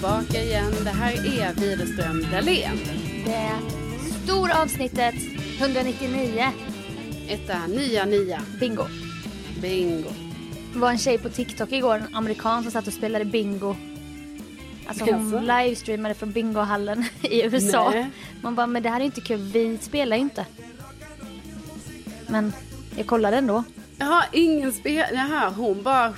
Tillbaka 0.00 0.42
igen. 0.42 0.72
Det 0.84 0.90
här 0.90 1.12
är 1.12 1.54
Widerström 1.54 2.26
Dahlén. 2.32 2.78
Det 3.24 3.50
stora 4.24 4.62
avsnittet 4.62 5.14
199. 5.58 6.52
Etta, 7.28 7.66
nia, 7.66 8.04
nia. 8.04 8.42
Bingo. 8.60 8.84
Bingo. 9.62 10.08
Det 10.72 10.78
var 10.78 10.90
en 10.90 10.98
tjej 10.98 11.18
på 11.18 11.28
TikTok 11.28 11.72
igår, 11.72 11.96
en 11.96 12.14
amerikan 12.14 12.62
som 12.62 12.72
satt 12.72 12.86
och 12.86 12.92
spelade 12.92 13.24
bingo. 13.24 13.76
Alltså 14.86 15.04
hon 15.04 15.46
livestreamade 15.46 16.14
från 16.14 16.32
bingohallen 16.32 17.04
i 17.22 17.42
USA. 17.44 17.90
Nej. 17.90 18.10
Man 18.42 18.54
bara, 18.54 18.66
men 18.66 18.82
det 18.82 18.88
här 18.88 19.00
är 19.00 19.04
inte 19.04 19.20
kul, 19.20 19.40
vi 19.40 19.78
spelar 19.78 20.16
ju 20.16 20.22
inte. 20.22 20.46
Men 22.26 22.52
jag 22.96 23.06
kollade 23.06 23.36
ändå. 23.36 23.64
Jaha, 24.00 24.24
ingen 24.32 24.72
spel... 24.72 25.04
Jaha, 25.12 25.50
hon 25.56 25.82
bara 25.82 26.14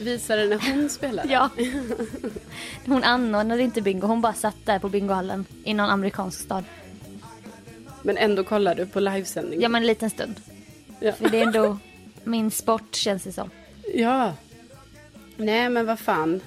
visade 0.00 0.46
när 0.46 0.72
hon 0.72 0.90
spelade. 0.90 1.32
Ja. 1.32 1.50
Hon 2.86 3.04
anordnade 3.04 3.62
inte 3.62 3.82
bingo, 3.82 4.06
hon 4.06 4.20
bara 4.20 4.32
satt 4.32 4.56
där 4.64 4.78
på 4.78 4.88
bingohallen 4.88 5.44
i 5.64 5.74
någon 5.74 5.90
amerikansk 5.90 6.40
stad. 6.40 6.64
Men 8.02 8.16
ändå 8.16 8.44
kollar 8.44 8.74
du 8.74 8.86
på 8.86 9.00
livesändning. 9.00 9.60
Ja 9.60 9.68
men 9.68 9.82
en 9.82 9.86
liten 9.86 10.10
stund. 10.10 10.40
Ja. 11.00 11.12
För 11.12 11.28
det 11.28 11.38
är 11.38 11.42
ändå 11.42 11.78
min 12.24 12.50
sport 12.50 12.94
känns 12.94 13.24
det 13.24 13.32
som. 13.32 13.50
Ja. 13.94 14.34
Nej, 15.36 15.68
men 15.68 15.86
vad 15.86 15.98
fan. 15.98 16.40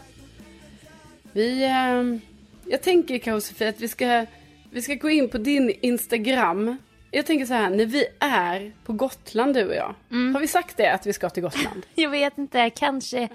Vi... 1.31 1.65
ehm, 1.65 2.21
jag 2.65 2.81
tänker 2.81 3.17
kanske 3.17 3.69
att 3.69 3.81
vi 3.81 3.87
ska, 3.87 4.25
vi 4.69 4.81
ska 4.81 4.93
gå 4.93 5.09
in 5.09 5.29
på 5.29 5.37
din 5.37 5.73
Instagram. 5.81 6.77
Jag 7.11 7.25
tänker 7.25 7.45
så 7.45 7.53
här, 7.53 7.69
när 7.69 7.85
vi 7.85 8.05
är 8.19 8.71
på 8.85 8.93
Gotland 8.93 9.53
du 9.53 9.67
och 9.67 9.75
jag. 9.75 9.95
Mm. 10.11 10.33
Har 10.35 10.41
vi 10.41 10.47
sagt 10.47 10.77
det 10.77 10.91
att 10.91 11.05
vi 11.05 11.13
ska 11.13 11.29
till 11.29 11.43
Gotland? 11.43 11.85
Jag 11.95 12.09
vet 12.09 12.37
inte, 12.37 12.69
kanske 12.69 13.29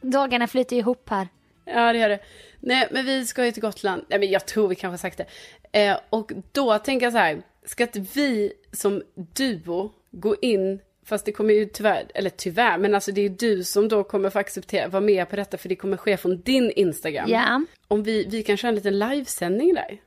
dagarna 0.00 0.46
flyter 0.46 0.76
ihop 0.76 1.08
här. 1.10 1.28
Ja, 1.64 1.92
det 1.92 1.98
gör 1.98 2.08
det. 2.08 2.18
Nej, 2.60 2.88
men 2.90 3.06
vi 3.06 3.26
ska 3.26 3.44
ju 3.44 3.52
till 3.52 3.62
Gotland. 3.62 4.04
Nej, 4.08 4.18
men 4.18 4.30
jag 4.30 4.46
tror 4.46 4.68
vi 4.68 4.74
kanske 4.74 4.92
har 4.92 5.10
sagt 5.10 5.18
det. 5.18 5.26
Eh, 5.72 5.96
och 6.10 6.32
då 6.52 6.78
tänker 6.78 7.06
jag 7.06 7.12
så 7.12 7.18
här, 7.18 7.42
ska 7.64 7.82
inte 7.82 8.04
vi 8.14 8.52
som 8.72 9.02
duo 9.14 9.92
gå 10.10 10.36
in, 10.42 10.80
fast 11.04 11.24
det 11.24 11.32
kommer 11.32 11.54
ju 11.54 11.66
tyvärr, 11.66 12.06
eller 12.14 12.30
tyvärr, 12.30 12.78
men 12.78 12.94
alltså 12.94 13.12
det 13.12 13.20
är 13.20 13.22
ju 13.22 13.36
du 13.36 13.64
som 13.64 13.88
då 13.88 14.04
kommer 14.04 14.30
få 14.30 14.38
acceptera, 14.38 14.88
vara 14.88 15.00
med 15.00 15.30
på 15.30 15.36
detta, 15.36 15.58
för 15.58 15.68
det 15.68 15.76
kommer 15.76 15.96
ske 15.96 16.16
från 16.16 16.40
din 16.40 16.70
Instagram. 16.70 17.30
Ja. 17.30 17.62
Om 17.88 18.02
vi, 18.02 18.26
vi 18.30 18.42
kan 18.42 18.56
köra 18.56 18.68
en 18.68 18.74
liten 18.74 18.98
livesändning 18.98 19.74
där. 19.74 19.98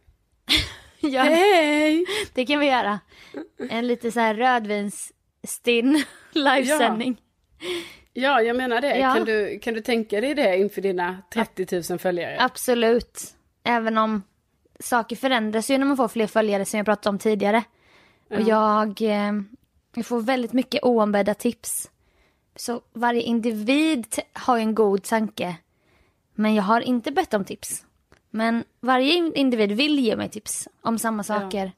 ja. 1.09 1.21
Hej! 1.21 2.05
Det 2.33 2.45
kan 2.45 2.59
vi 2.59 2.65
göra. 2.65 2.99
En 3.69 3.87
lite 3.87 4.11
så 4.11 4.19
här 4.19 4.35
rödvinsstinn 4.35 6.03
livesändning. 6.31 7.21
Ja, 8.13 8.41
jag 8.41 8.57
menar 8.57 8.81
det. 8.81 8.97
Ja. 8.97 9.13
Kan, 9.13 9.25
du, 9.25 9.59
kan 9.59 9.73
du 9.73 9.81
tänka 9.81 10.21
dig 10.21 10.33
det 10.33 10.57
inför 10.57 10.81
dina 10.81 11.17
30 11.33 11.81
000 11.89 11.99
följare? 11.99 12.37
Absolut. 12.39 13.35
Även 13.63 13.97
om 13.97 14.23
saker 14.79 15.15
förändras 15.15 15.69
ju 15.69 15.77
när 15.77 15.85
man 15.85 15.97
får 15.97 16.07
fler 16.07 16.27
följare 16.27 16.65
som 16.65 16.77
jag 16.77 16.85
pratade 16.85 17.09
om 17.09 17.19
tidigare. 17.19 17.63
Och 18.29 18.41
jag, 18.41 19.01
eh, 19.01 19.31
jag 19.95 20.05
får 20.05 20.21
väldigt 20.21 20.53
mycket 20.53 20.83
oombedda 20.83 21.33
tips. 21.33 21.89
Så 22.55 22.81
varje 22.93 23.21
individ 23.21 24.05
har 24.33 24.57
en 24.57 24.75
god 24.75 25.03
tanke. 25.03 25.55
Men 26.35 26.55
jag 26.55 26.63
har 26.63 26.81
inte 26.81 27.11
bett 27.11 27.33
om 27.33 27.45
tips. 27.45 27.85
Men 28.31 28.63
varje 28.79 29.13
in- 29.13 29.33
individ 29.35 29.71
vill 29.71 29.99
ge 29.99 30.15
mig 30.15 30.29
tips 30.29 30.67
om 30.81 30.99
samma 30.99 31.23
saker. 31.23 31.71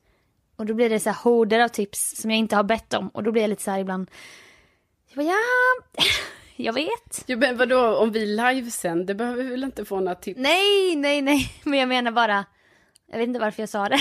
Och 0.56 0.66
då 0.66 0.74
blir 0.74 0.90
det 0.90 1.00
så 1.00 1.10
här 1.10 1.18
horder 1.24 1.60
av 1.60 1.68
tips 1.68 2.16
som 2.22 2.32
jag 2.32 2.38
inte 2.40 2.56
har 2.56 2.64
bett 2.64 2.94
om. 2.94 3.08
Och 3.10 3.24
då 3.24 3.32
blir 3.32 3.42
jag 3.44 3.50
lite 3.50 3.64
så 3.64 3.72
här 3.72 3.80
ibland. 3.80 4.12
Jag 5.10 5.16
bara, 5.26 5.34
ja, 5.34 6.04
jag 6.56 6.74
vet. 6.74 7.24
Jo, 7.28 7.38
men 7.38 7.58
vadå, 7.58 7.96
om 7.98 8.12
vi 8.12 8.26
livesänder 8.26 9.14
behöver 9.14 9.44
vi 9.44 9.50
väl 9.50 9.64
inte 9.64 9.86
få 9.86 10.00
några 10.00 10.16
tips? 10.16 10.40
Nej, 10.40 10.96
nej, 10.96 11.22
nej. 11.22 11.52
Men 11.64 11.80
jag 11.80 11.90
menar 11.90 12.12
bara. 12.12 12.46
Jag 13.12 13.18
vet 13.18 13.28
inte 13.28 13.40
varför 13.40 13.62
jag 13.62 13.70
sa 13.70 13.90
det. 13.90 14.00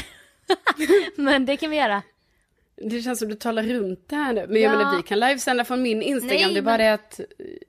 Men 1.16 1.46
det 1.46 1.56
kan 1.56 1.70
vi 1.70 1.76
göra. 1.76 2.02
Det 2.76 3.02
känns 3.02 3.18
som 3.18 3.28
du 3.28 3.34
talar 3.34 3.62
runt 3.62 4.08
det 4.08 4.16
här 4.16 4.32
nu. 4.32 4.46
Men 4.48 4.62
jag 4.62 4.72
Ja. 4.72 4.78
menar, 4.78 4.96
vi 4.96 5.02
kan 5.02 5.20
livesända 5.20 5.64
från 5.64 5.82
min 5.82 6.02
Instagram. 6.02 6.40
Nej, 6.42 6.52
det 6.52 6.58
är 6.58 6.62
bara 6.62 6.76
men- 6.78 6.86
det 6.86 6.92
att... 6.92 7.20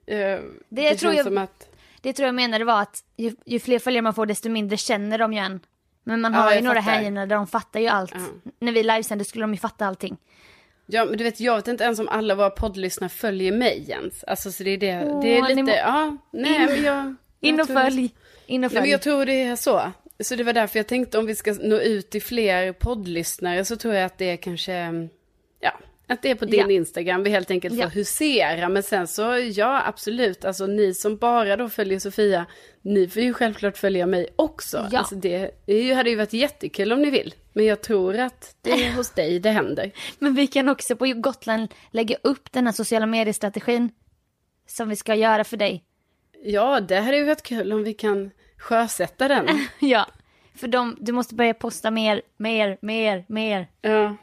eh, 0.06 0.50
det 0.68 0.94
tror 0.94 1.10
känns 1.12 1.16
jag- 1.16 1.24
som 1.26 1.38
att... 1.38 1.68
Det 2.04 2.12
tror 2.12 2.26
jag 2.26 2.34
menade 2.34 2.64
var 2.64 2.82
att 2.82 3.04
ju, 3.16 3.32
ju 3.44 3.60
fler 3.60 3.78
följare 3.78 4.02
man 4.02 4.14
får 4.14 4.26
desto 4.26 4.48
mindre 4.48 4.76
känner 4.76 5.18
de 5.18 5.32
ju 5.32 5.38
en. 5.38 5.60
Men 6.04 6.20
man 6.20 6.32
Ja, 6.32 6.38
har 6.40 6.50
ju 6.50 6.54
jag 6.56 6.64
några 6.64 6.80
hängivna 6.80 7.26
där 7.26 7.36
de 7.36 7.46
fattar 7.46 7.80
ju 7.80 7.86
allt. 7.88 8.12
Ja. 8.14 8.50
När 8.58 8.72
vi 8.72 8.82
livesänder 8.82 9.24
skulle 9.24 9.42
de 9.44 9.52
ju 9.54 9.58
fatta 9.60 9.86
allting. 9.86 10.16
Ja, 10.86 11.04
men 11.04 11.18
du 11.18 11.24
vet, 11.24 11.40
jag 11.40 11.56
vet 11.56 11.68
inte 11.68 11.84
ens 11.84 11.98
om 11.98 12.08
alla 12.08 12.34
våra 12.34 12.50
poddlyssnare 12.50 13.08
följer 13.10 13.52
mig 13.52 13.86
ens. 13.90 14.24
Alltså, 14.24 14.52
så 14.52 14.62
det 14.62 14.70
är 14.70 14.76
det. 14.78 15.04
Åh, 15.06 15.22
det 15.22 15.38
är 15.38 15.42
lite... 15.48 15.62
må- 15.62 15.70
Ja, 15.70 16.16
nej, 16.30 16.54
In- 16.56 16.66
men 16.66 16.82
jag... 16.84 17.14
In 17.40 17.60
och 17.60 17.66
följ. 17.66 18.02
In 18.04 18.04
och 18.04 18.10
Nej, 18.48 18.58
men 18.60 18.70
följ. 18.70 18.90
jag 18.90 19.02
tror 19.02 19.26
det 19.26 19.42
är 19.42 19.56
så. 19.56 19.92
Så 20.20 20.36
det 20.36 20.44
var 20.44 20.52
därför 20.52 20.78
jag 20.78 20.86
tänkte 20.86 21.18
om 21.18 21.26
vi 21.26 21.34
ska 21.34 21.52
nå 21.62 21.76
ut 21.80 22.10
till 22.10 22.22
fler 22.22 22.72
poddlyssnare 22.72 23.64
så 23.64 23.76
tror 23.76 23.94
jag 23.94 24.04
att 24.04 24.18
det 24.18 24.30
är 24.30 24.36
kanske... 24.36 25.08
Ja, 25.60 25.72
att 26.06 26.22
det 26.22 26.30
är 26.30 26.34
på 26.34 26.44
din 26.44 26.60
Ja. 26.60 26.70
Instagram 26.70 27.22
vi 27.22 27.30
helt 27.30 27.50
enkelt 27.50 27.74
får 27.74 27.82
Ja. 27.82 27.88
husera. 27.88 28.68
Men 28.68 28.82
sen 28.82 29.06
så, 29.06 29.22
ja 29.52 29.82
absolut, 29.86 30.44
alltså 30.44 30.66
ni 30.66 30.94
som 30.94 31.16
bara 31.16 31.56
då 31.56 31.68
följer 31.68 31.98
Sofia, 31.98 32.46
ni 32.82 33.08
får 33.08 33.22
ju 33.22 33.32
självklart 33.34 33.76
följa 33.76 34.06
mig 34.06 34.28
också. 34.36 34.88
Ja. 34.92 34.98
Alltså 34.98 35.14
det, 35.14 35.50
hade 35.94 36.10
ju 36.10 36.16
varit 36.16 36.32
jättekul 36.32 36.92
om 36.92 37.02
ni 37.02 37.10
vill. 37.10 37.34
Men 37.52 37.64
jag 37.64 37.80
tror 37.80 38.18
att 38.18 38.56
det 38.62 38.70
är 38.86 38.92
hos 38.92 39.10
dig 39.10 39.38
det 39.38 39.50
händer. 39.50 39.90
Men 40.18 40.34
vi 40.34 40.46
kan 40.46 40.68
också 40.68 40.96
på 40.96 41.06
Gotland 41.06 41.74
lägga 41.90 42.16
upp 42.22 42.52
den 42.52 42.66
här 42.66 42.72
sociala 42.72 43.06
mediestrategin. 43.06 43.90
Som 44.66 44.88
vi 44.88 44.96
ska 44.96 45.14
göra 45.14 45.44
för 45.44 45.56
dig. 45.56 45.84
Ja, 46.44 46.80
det 46.80 46.96
hade 47.00 47.16
ju 47.16 47.24
varit 47.24 47.42
kul 47.42 47.72
om 47.72 47.84
vi 47.84 47.94
kan 47.94 48.30
sjösätta 48.58 49.28
den. 49.28 49.46
Ja. 49.80 50.06
För 50.56 50.68
de, 50.68 50.96
du 51.00 51.12
måste 51.12 51.34
börja 51.34 51.54
posta 51.54 51.90
mer, 51.90 52.22
mer, 52.36 52.78
mer, 52.82 53.24
mer. 53.28 53.68
Ja. 53.80 54.16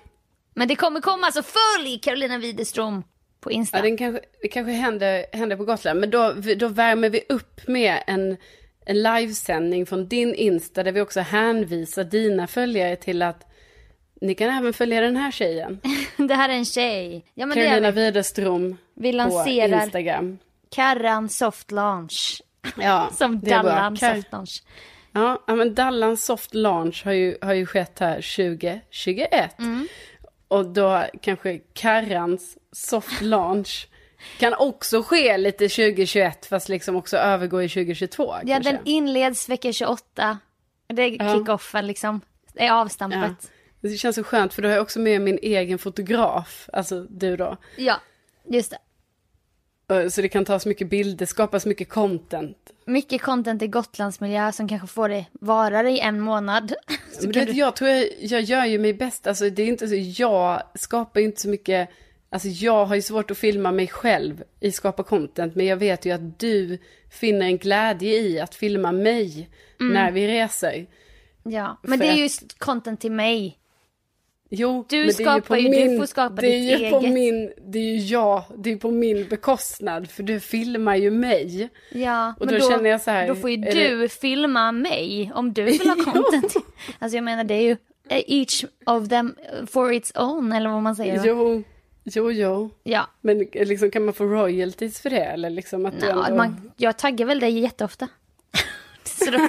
Men 0.56 0.68
det 0.68 0.75
kommer 0.75 1.01
komma, 1.01 1.31
så 1.31 1.44
följ 1.44 2.00
Carolina 2.00 2.38
Widerström 2.38 3.03
på 3.39 3.51
Insta. 3.51 3.77
Ja, 3.77 3.81
den 3.83 3.98
kanske, 3.98 4.21
det 4.42 4.48
kanske 4.48 4.71
händer, 4.71 5.25
händer 5.33 5.56
på 5.57 5.65
Gotland. 5.65 6.00
Men 6.00 6.09
då, 6.09 6.33
då 6.57 6.68
värmer 6.68 7.09
vi 7.09 7.24
upp 7.30 7.68
med 7.68 8.03
en, 8.07 8.38
en 8.86 9.03
livesändning 9.03 9.86
från 9.86 10.07
din 10.07 10.36
Insta 10.36 10.83
där 10.83 10.92
vi 10.92 11.01
också 11.01 11.19
hänvisar 11.19 12.03
dina 12.03 12.48
följare 12.48 12.95
till 12.95 13.21
att 13.21 13.48
ni 14.21 14.36
kan 14.36 14.50
även 14.50 14.74
följa 14.74 15.01
den 15.01 15.18
här 15.18 15.31
tjejen. 15.31 15.80
det 16.18 16.36
här 16.36 16.50
är 16.50 16.53
en 16.53 16.65
tjej. 16.65 17.25
Ja, 17.33 17.45
men 17.45 17.56
Carolina 17.57 17.88
är 17.88 17.92
Widerström 17.92 18.77
vi 18.94 19.12
på 19.12 19.18
lanserar 19.18 19.83
Instagram. 19.83 20.38
Karran 20.69 21.30
Soft 21.30 21.71
Launch. 21.71 22.42
Ja, 22.77 23.09
Som. 23.18 23.39
Dallan 23.39 23.95
Kar- 23.95 24.15
Soft 24.15 24.31
Launch. 24.31 24.63
Ja, 25.13 25.44
men 25.48 25.75
Dallans 25.75 26.25
soft 26.25 26.53
launch 26.53 27.06
har 27.06 27.12
ju, 27.12 27.38
har 27.42 27.53
ju 27.53 27.65
skett 27.65 28.00
här 28.00 28.15
2021. 28.15 29.59
Mm. 29.59 29.88
Och 30.51 30.65
då 30.65 31.06
kanske 31.21 31.59
Karrans 31.74 32.57
soft 32.71 33.21
launch 33.21 33.88
kan 34.39 34.53
också 34.53 35.03
ske 35.03 35.38
lite 35.38 35.68
2021 35.69 36.45
fast 36.45 36.69
liksom 36.69 36.95
också 36.95 37.18
övergå 37.18 37.62
i 37.63 37.69
2022 37.69 38.24
Ja, 38.24 38.39
kanske. 38.48 38.71
den 38.71 38.80
inleds 38.86 39.50
vecka 39.50 39.74
28. 39.74 40.39
Det 40.88 41.01
är 41.01 41.24
Ja. 41.24 41.33
kick-offen 41.33 41.88
liksom. 41.88 42.21
Det 42.53 42.65
är 42.65 42.71
avstampet. 42.71 43.51
Det 43.81 43.89
känns 43.89 44.15
så 44.15 44.24
skönt 44.24 44.53
för 44.53 44.62
då 44.62 44.68
har 44.68 44.74
jag 44.75 44.81
också 44.81 45.00
med 45.00 45.21
min 45.21 45.39
egen 45.42 45.80
fotograf, 45.80 46.69
alltså 46.74 47.01
du 47.09 47.38
då. 47.38 47.57
Ja, 47.77 47.95
just 48.50 48.71
det. 48.71 48.77
Eh, 49.92 50.08
Så 50.08 50.22
det 50.22 50.30
kan 50.30 50.46
tas 50.46 50.66
mycket 50.66 50.90
bilder, 50.90 51.26
skapas 51.26 51.66
mycket 51.66 51.90
content. 51.90 52.58
Mycket 52.86 53.22
content 53.22 53.62
i 53.62 53.68
Gotlandsmiljö 53.68 54.52
som 54.52 54.68
kanske 54.68 54.88
får 54.88 55.10
det 55.10 55.26
vara 55.32 55.90
i 55.90 56.00
en 56.00 56.20
månad. 56.20 56.74
Men 57.24 57.34
kan 57.34 57.46
du 57.46 57.52
jag 57.52 57.76
tror 57.76 57.90
jag, 57.90 58.08
jag 58.20 58.42
gör 58.42 58.66
ju 58.66 58.80
mig 58.80 58.94
bäst, 58.94 59.28
alltså 59.28 59.50
det 59.50 59.64
är 59.64 59.68
inte 59.68 59.88
så, 59.88 59.96
jag 60.22 60.64
skapar 60.76 61.20
ju 61.20 61.26
inte 61.26 61.42
så 61.42 61.50
mycket, 61.50 61.90
alltså 62.30 62.48
jag 62.48 62.86
har 62.86 62.96
ju 62.96 63.02
svårt 63.02 63.32
att 63.32 63.38
filma 63.38 63.72
mig 63.72 63.88
själv 63.88 64.44
i 64.60 64.72
skapa 64.72 65.04
content, 65.04 65.56
men 65.56 65.66
jag 65.66 65.78
vet 65.78 66.06
ju 66.06 66.12
att 66.12 66.40
du 66.40 66.78
finner 67.10 67.46
en 67.46 67.58
glädje 67.58 68.20
i 68.22 68.40
att 68.40 68.56
filma 68.56 68.92
mig 68.92 69.50
Mm. 69.80 69.94
när 69.94 70.12
vi 70.12 70.28
reser. 70.28 70.86
Ja, 71.44 71.78
men 71.84 72.00
För 72.00 72.06
det 72.06 72.12
är 72.12 72.26
att- 72.26 72.42
ju 72.42 72.48
content 72.58 73.02
till 73.02 73.12
mig. 73.12 73.58
Jo, 74.53 74.86
Du 74.89 74.98
men 74.98 75.06
det 75.07 75.12
är 75.12 75.24
skapar 75.24 75.39
på 75.42 75.57
ju- 75.57 75.63
du 75.63 75.69
min, 75.69 76.00
får 76.00 76.06
skapa 76.06 76.42
det 76.42 76.48
är 76.48 76.59
ditt 76.77 76.81
ju 76.81 76.92
på 76.92 76.98
eget. 77.00 77.13
min, 77.13 77.51
det 77.68 77.80
är 77.80 77.83
ju 77.83 77.98
jag, 77.98 78.44
det 78.57 78.71
är 78.71 78.75
på 78.75 78.92
min 78.92 79.27
bekostnad, 79.27 80.09
för 80.09 80.24
du 80.24 80.39
filmar 80.39 80.95
ju 80.95 81.12
mig. 81.12 81.69
Ja, 81.92 82.33
Och 82.39 82.45
men 82.45 82.56
då 82.59 83.00
så 83.00 83.12
här, 83.12 83.27
Då 83.27 83.36
får 83.36 83.50
ju 83.50 83.57
du 83.57 84.09
filma 84.09 84.71
mig 84.71 85.31
om 85.36 85.53
du 85.53 85.63
vill 85.63 85.81
ha 85.89 85.95
content. 86.13 86.53
alltså 87.00 87.18
jag 87.18 87.24
menar 87.24 87.44
det 87.44 87.53
är 87.53 87.62
ju 87.62 87.71
eh, 88.09 88.24
each 88.27 88.65
of 88.86 89.09
them 89.09 89.36
for 89.71 89.94
its 89.94 90.12
own 90.15 90.51
eller 90.51 90.69
vad 90.69 90.81
man 90.81 90.95
säger. 90.95 91.21
Jo, 91.25 91.63
jo, 92.03 92.31
jo. 92.31 92.69
Ja, 92.83 93.07
Men 93.21 93.38
liksom, 93.53 93.92
kan 93.92 94.06
man 94.06 94.13
få 94.13 94.24
royalties 94.25 95.00
för 95.01 95.09
det? 95.09 95.24
Eller 95.25 95.50
liksom 95.50 95.86
att 95.86 96.00
du 96.00 96.06
ja 96.07 96.25
ändå... 96.25 96.38
man, 96.38 96.71
jag 96.77 96.98
taggar 96.98 97.25
väl 97.25 97.39
dig 97.39 97.59
jätteofta. 97.59 98.07
så, 99.03 99.31
då, 99.31 99.48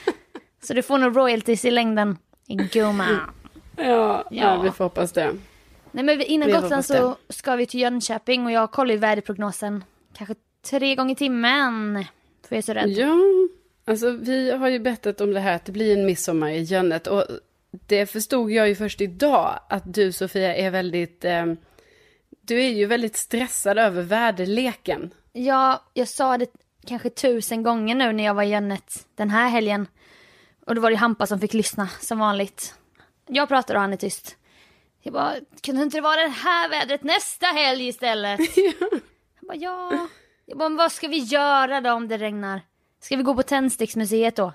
så 0.62 0.74
du 0.74 0.82
får 0.82 0.98
nog 0.98 1.16
royalties 1.16 1.64
i 1.64 1.70
längden, 1.70 2.18
gumma. 2.72 3.06
Ja, 3.76 4.24
ja. 4.30 4.60
Vi 4.62 4.70
får 4.70 4.84
hoppas 4.84 5.12
det. 5.12 5.34
Nej 5.92 6.04
men 6.04 6.20
innan 6.20 6.48
Vi 6.48 6.52
Gotland 6.54 6.84
så 6.84 7.16
ska 7.28 7.56
vi 7.56 7.66
till 7.66 7.80
Jönköping 7.80 8.46
och 8.46 8.52
jag 8.52 8.70
kollar 8.70 8.92
ju 8.92 8.98
väderprognosen 8.98 9.84
kanske 10.16 10.34
tre 10.70 10.94
gånger 10.94 11.12
i 11.12 11.16
timmen. 11.16 12.04
För 12.48 12.56
jag 12.56 12.58
är 12.58 12.62
så 12.62 12.74
rädd. 12.74 12.90
Ja, 12.90 13.16
alltså 13.84 14.10
vi 14.10 14.50
har 14.50 14.68
ju 14.68 14.78
bettat 14.78 15.20
om 15.20 15.32
det 15.32 15.40
här 15.40 15.56
att 15.56 15.64
det 15.64 15.72
blir 15.72 15.98
en 15.98 16.06
midsommar 16.06 16.50
i 16.50 16.62
Jönnet. 16.62 17.06
Och 17.06 17.24
det 17.86 18.06
förstod 18.06 18.50
jag 18.50 18.68
ju 18.68 18.74
först 18.74 19.00
idag 19.00 19.60
att 19.68 19.94
du 19.94 20.12
Sofia 20.12 20.56
är 20.56 20.70
väldigt... 20.70 21.24
Eh, 21.24 21.46
du 22.40 22.64
är 22.64 22.68
ju 22.68 22.86
väldigt 22.86 23.16
stressad 23.16 23.78
över 23.78 24.02
väderleken. 24.02 25.10
Ja, 25.32 25.82
jag 25.94 26.08
sa 26.08 26.38
det 26.38 26.46
kanske 26.86 27.10
tusen 27.10 27.62
gånger 27.62 27.94
nu 27.94 28.12
när 28.12 28.24
jag 28.24 28.34
var 28.34 28.42
i 28.42 28.48
Jönnet 28.48 29.06
den 29.14 29.30
här 29.30 29.48
helgen. 29.48 29.86
Och 30.66 30.74
då 30.74 30.80
var 30.80 30.90
det 30.90 30.96
Hampa 30.96 31.26
som 31.26 31.40
fick 31.40 31.54
lyssna 31.54 31.88
som 32.00 32.18
vanligt. 32.18 32.74
Jag 33.26 33.48
pratar 33.48 33.74
och 33.74 33.80
han 33.80 33.92
är 33.92 33.96
tyst. 33.96 34.36
Jag 35.02 35.12
bara, 35.12 35.34
kunde 35.62 35.82
inte 35.82 35.96
det 35.96 36.00
vara 36.00 36.20
det 36.20 36.28
här 36.28 36.68
vädret 36.68 37.02
nästa 37.02 37.46
helg 37.46 37.88
istället? 37.88 38.40
Han 39.34 39.48
bara, 39.48 39.56
ja. 39.56 40.08
Jag 40.46 40.58
bara, 40.58 40.68
vad 40.68 40.92
ska 40.92 41.08
vi 41.08 41.18
göra 41.18 41.80
då 41.80 41.92
om 41.92 42.08
det 42.08 42.18
regnar? 42.18 42.60
Ska 43.00 43.16
vi 43.16 43.22
gå 43.22 43.34
på 43.34 43.42
Tändsticksmuseet 43.42 44.36
då? 44.36 44.52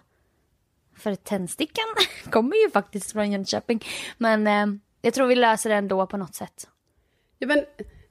För 0.98 1.16
tändstickan 1.16 1.86
kommer 2.30 2.56
ju 2.56 2.70
faktiskt 2.70 3.12
från 3.12 3.32
Jönköping. 3.32 3.86
Men 4.18 4.48
eh, 4.48 4.66
jag 5.02 5.14
tror 5.14 5.28
vi 5.28 5.36
löser 5.36 5.70
det 5.70 5.76
ändå 5.76 6.08
på 6.08 6.18
något 6.18 6.36
sätt. 6.36 6.68
Ja, 7.38 7.48
men 7.48 7.66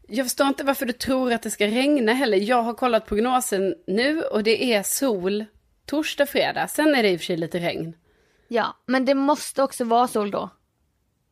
jag 0.08 0.26
förstår 0.26 0.46
inte 0.46 0.64
varför 0.64 0.87
du 0.87 0.93
tror 0.93 1.32
att 1.32 1.43
det 1.43 1.50
ska 1.50 1.66
regna 1.66 2.12
heller. 2.12 2.38
Jag 2.38 2.62
har 2.62 2.75
kollat 2.75 3.06
prognosen 3.06 3.75
nu 3.87 4.22
och 4.22 4.43
det 4.43 4.75
är 4.75 4.82
sol 4.82 5.44
torsdag, 5.87 6.26
fredag. 6.26 6.69
Sen 6.69 6.94
är 6.94 7.02
det 7.02 7.11
i 7.11 7.16
och 7.16 7.20
för 7.20 7.26
sig 7.26 7.37
lite 7.37 7.58
regn. 7.58 7.94
Ja, 8.48 8.76
men 8.86 9.04
det 9.04 9.14
måste 9.14 9.62
också 9.62 9.84
vara 9.84 10.08
sol 10.08 10.30
då. 10.30 10.50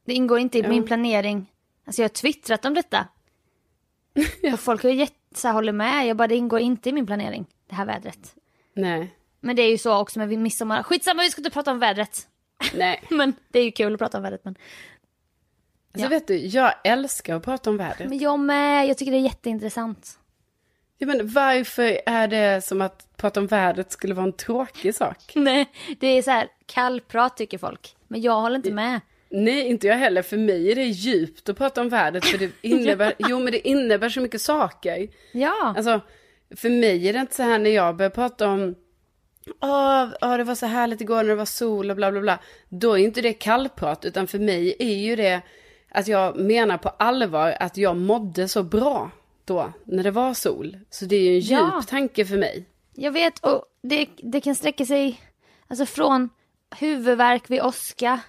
Det 0.04 0.14
ingår 0.14 0.38
inte 0.38 0.58
i 0.58 0.60
Ja. 0.62 0.68
min 0.68 0.84
planering. 0.86 1.52
Alltså 1.86 2.02
jag 2.02 2.04
har 2.04 2.14
twittrat 2.14 2.64
om 2.64 2.74
detta. 2.74 3.08
Och 4.52 4.60
folk 4.60 4.82
har 4.82 4.90
ju 4.90 4.96
här, 5.44 5.52
håller 5.52 5.72
med. 5.72 6.06
Jag 6.06 6.16
bara, 6.16 6.28
det 6.28 6.36
ingår 6.36 6.60
inte 6.60 6.88
i 6.88 6.92
min 6.92 7.06
planering, 7.06 7.46
det 7.66 7.74
här 7.74 7.86
vädret. 7.86 8.34
Nej, 8.74 9.14
Men 9.40 9.56
det 9.56 9.62
är 9.62 9.70
ju 9.70 9.78
så 9.78 9.96
också 9.98 10.18
med 10.18 10.38
midsommar. 10.38 10.82
Skitsamma, 10.82 11.22
vi 11.22 11.30
ska 11.30 11.40
inte 11.40 11.50
prata 11.50 11.70
om 11.72 11.78
vädret. 11.78 12.28
nej. 12.74 13.02
Men 13.10 13.32
det 13.48 13.58
är 13.58 13.64
ju 13.64 13.70
kul 13.72 13.92
att 13.94 13.98
prata 13.98 14.16
om 14.18 14.22
vädret. 14.22 14.44
Men, 14.44 14.56
Alltså 15.92 16.04
Ja. 16.06 16.08
vet 16.08 16.26
du, 16.26 16.36
jag 16.36 16.74
älskar 16.84 17.36
att 17.36 17.42
prata 17.44 17.70
om 17.70 17.76
vädret. 17.76 18.08
men 18.08 18.18
jag 18.18 18.40
med, 18.40 18.86
jag 18.88 18.98
tycker 18.98 19.12
det 19.12 19.18
är 19.18 19.22
jätteintressant. 19.22 20.18
Ja, 20.98 21.06
men 21.06 21.28
varför 21.28 22.00
är 22.06 22.28
det 22.28 22.64
som 22.64 22.80
att 22.80 23.06
prata 23.16 23.40
om 23.40 23.46
vädret 23.46 23.92
skulle 23.92 24.14
vara 24.14 24.26
en 24.26 24.32
tråkig 24.32 24.94
sak? 24.94 25.18
Nej, 25.34 25.66
det 26.00 26.06
är 26.06 26.22
så 26.22 26.30
här 26.30 26.48
kallprat 26.66 27.36
tycker 27.36 27.58
folk. 27.58 27.96
Men 28.08 28.20
jag 28.20 28.40
håller 28.40 28.56
inte 28.56 28.72
med. 28.72 29.00
Nej, 29.28 29.66
inte 29.66 29.86
jag 29.86 29.96
heller. 29.96 30.22
För 30.22 30.36
mig 30.36 30.70
är 30.70 30.74
det 30.74 30.84
djupt 30.84 31.48
att 31.48 31.58
prata 31.58 31.80
om 31.80 31.88
vädret. 31.88 32.24
För 32.24 32.38
det 32.38 32.50
innebär, 32.62 33.14
jo, 33.18 33.38
men 33.38 33.52
det 33.52 33.68
innebär 33.68 34.08
så 34.08 34.20
mycket 34.20 34.40
saker. 34.40 35.08
Ja, 35.32 35.74
Alltså, 35.76 36.00
för 36.56 36.70
mig 36.70 37.08
är 37.08 37.12
det 37.12 37.18
inte 37.18 37.34
så 37.34 37.42
här 37.42 37.58
när 37.58 37.70
jag 37.70 37.96
börjar 37.96 38.10
prata 38.10 38.48
om 38.48 38.74
Åh, 39.60 40.08
åh, 40.20 40.36
det 40.36 40.44
var 40.44 40.54
så 40.54 40.66
härligt 40.66 41.00
igår 41.00 41.16
när 41.16 41.28
det 41.28 41.34
var 41.34 41.44
sol 41.44 41.90
och 41.90 41.96
bla 41.96 42.12
bla 42.12 42.20
bla. 42.20 42.38
Då 42.68 42.98
är 42.98 43.04
inte 43.04 43.20
det 43.20 43.32
kallprat, 43.32 44.04
utan 44.04 44.26
för 44.26 44.38
mig 44.38 44.76
är 44.78 44.94
ju 44.94 45.16
det 45.16 45.40
att 45.90 46.08
jag 46.08 46.36
menar 46.36 46.78
på 46.78 46.88
allvar 46.88 47.54
att 47.60 47.76
jag 47.76 47.96
mådde 47.96 48.48
så 48.48 48.62
bra 48.62 49.10
då, 49.46 49.72
när 49.84 50.02
det 50.02 50.10
var 50.10 50.34
sol. 50.34 50.78
Så 50.90 51.04
det 51.04 51.16
är 51.16 51.20
ju 51.40 51.54
en 51.54 51.60
Ja. 51.60 51.82
tanke 51.88 52.24
för 52.26 52.36
mig. 52.36 52.64
jag 52.94 53.12
vet. 53.12 53.38
Och 53.38 53.64
det, 53.82 54.08
det 54.22 54.40
kan 54.40 54.54
sträcka 54.54 54.86
sig 54.86 55.20
alltså 55.68 55.86
från 55.86 56.28
huvudvärk 56.78 57.50
vid 57.50 57.62
åska 57.62 58.20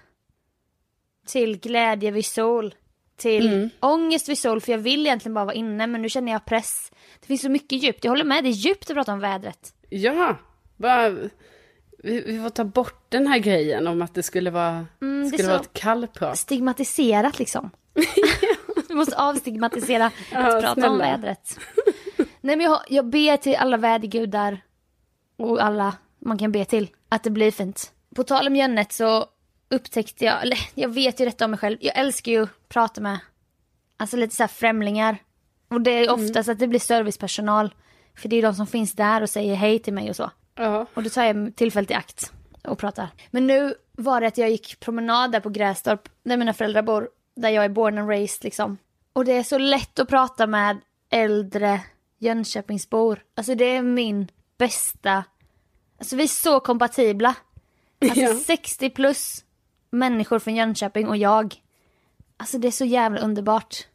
till 1.27 1.57
glädje 1.59 2.11
vid 2.11 2.25
sol. 2.25 2.75
Till 3.17 3.69
ångest 3.79 4.29
vid 4.29 4.37
sol, 4.37 4.61
för 4.61 4.71
jag 4.71 4.79
vill 4.79 5.05
egentligen 5.07 5.33
bara 5.33 5.45
vara 5.45 5.55
inne 5.55 5.87
men 5.87 6.01
nu 6.01 6.09
känner 6.09 6.31
jag 6.31 6.45
press. 6.45 6.91
Det 7.19 7.27
finns 7.27 7.41
så 7.41 7.49
mycket 7.49 7.83
djupt, 7.83 8.03
jag 8.03 8.11
håller 8.11 8.23
med, 8.25 8.43
det 8.43 8.49
är 8.49 8.51
djupt 8.51 8.89
att 8.89 8.95
prata 8.95 9.13
om 9.13 9.19
vädret. 9.19 9.73
Ja, 9.89 10.35
bara, 10.75 11.09
vi, 11.09 12.21
vi 12.21 12.39
får 12.43 12.49
ta 12.49 12.63
bort 12.63 13.05
den 13.09 13.27
här 13.27 13.39
grejen 13.39 13.87
om 13.87 14.01
att 14.01 14.13
det 14.13 14.23
skulle 14.23 14.49
vara, 14.51 14.85
Mm, 15.01 15.27
skulle 15.29 15.43
så- 15.43 15.49
vara 15.49 15.59
ett 15.61 15.73
kallprat. 15.73 16.37
Stigmatiserat 16.39 17.39
liksom. 17.39 17.69
Vi 17.93 18.05
måste 18.97 19.17
avstigmatisera 19.17 20.05
att 20.05 20.13
prata 20.31 20.67
om 20.69 20.73
snälla. 20.73 20.97
vädret. 20.97 21.59
Nej 22.41 22.55
men 22.55 22.61
jag, 22.61 22.79
jag 22.87 23.05
ber 23.05 23.37
till 23.37 23.55
alla 23.55 23.77
vädergudar 23.77 24.61
och 25.37 25.63
alla 25.63 25.95
man 26.19 26.37
kan 26.37 26.51
be 26.51 26.65
till 26.65 26.87
att 27.09 27.23
det 27.23 27.29
blir 27.29 27.51
fint. 27.51 27.91
På 28.15 28.23
tal 28.23 28.47
om 28.47 28.55
Jönnet 28.55 28.91
så 28.93 29.25
upptäckte 29.69 30.25
jag, 30.25 30.41
eller 30.41 30.59
jag 30.75 30.89
vet 30.89 31.19
ju 31.19 31.25
detta 31.25 31.45
om 31.45 31.51
mig 31.51 31.57
själv, 31.59 31.77
jag 31.81 31.97
älskar 31.97 32.31
ju 32.31 32.43
att 32.43 32.69
prata 32.69 33.01
med 33.01 33.19
alltså 33.97 34.17
lite 34.17 34.35
så 34.35 34.43
här 34.43 34.47
främlingar. 34.47 35.17
Och 35.69 35.81
det 35.81 35.91
är 35.91 36.11
oftast 36.11 36.49
att 36.49 36.59
det 36.59 36.67
blir 36.67 36.79
servicepersonal. 36.79 37.75
För 38.17 38.29
det 38.29 38.35
är 38.35 38.41
de 38.41 38.53
som 38.53 38.67
finns 38.67 38.93
där 38.93 39.21
och 39.21 39.29
säger 39.29 39.55
hej 39.55 39.79
till 39.79 39.93
mig 39.93 40.09
och 40.09 40.15
så. 40.15 40.31
Ja, 40.55 40.85
Och 40.93 41.03
då 41.03 41.09
tar 41.09 41.23
jag 41.23 41.55
tillfället 41.55 41.91
i 41.91 41.93
akt 41.93 42.31
och 42.63 42.77
pratar. 42.77 43.07
Men 43.31 43.47
nu 43.47 43.73
var 43.91 44.21
det 44.21 44.27
att 44.27 44.37
jag 44.37 44.49
gick 44.49 44.79
promenad 44.79 45.31
där 45.31 45.39
på 45.39 45.49
Grästorp, 45.49 46.09
där 46.23 46.37
mina 46.37 46.53
föräldrar 46.53 46.81
bor, 46.81 47.09
där 47.35 47.49
jag 47.49 47.65
är 47.65 47.69
born 47.69 47.97
and 47.97 48.09
raised 48.09 48.43
liksom. 48.43 48.77
Och 49.17 49.25
det 49.25 49.33
är 49.33 49.43
så 49.43 49.57
lätt 49.57 49.99
att 49.99 50.07
prata 50.09 50.47
med 50.47 50.77
äldre 51.09 51.81
Jönköpingsbor. 52.19 53.23
Alltså 53.35 53.55
det 53.55 53.65
är 53.65 53.81
min 53.81 54.27
bästa, 54.57 55.23
alltså 55.99 56.15
vi 56.15 56.23
är 56.23 56.27
så 56.27 56.59
kompatibla. 56.59 57.35
Alltså 58.01 58.19
Ja. 58.19 58.35
60 58.35 58.89
plus 58.89 59.43
människor 59.89 60.39
från 60.39 60.55
Jönköping 60.55 61.07
och 61.07 61.17
jag. 61.17 61.55
Alltså 62.37 62.57
det 62.57 62.67
är 62.67 62.71
så 62.71 62.85
jävla 62.85 63.19
underbart. 63.19 63.87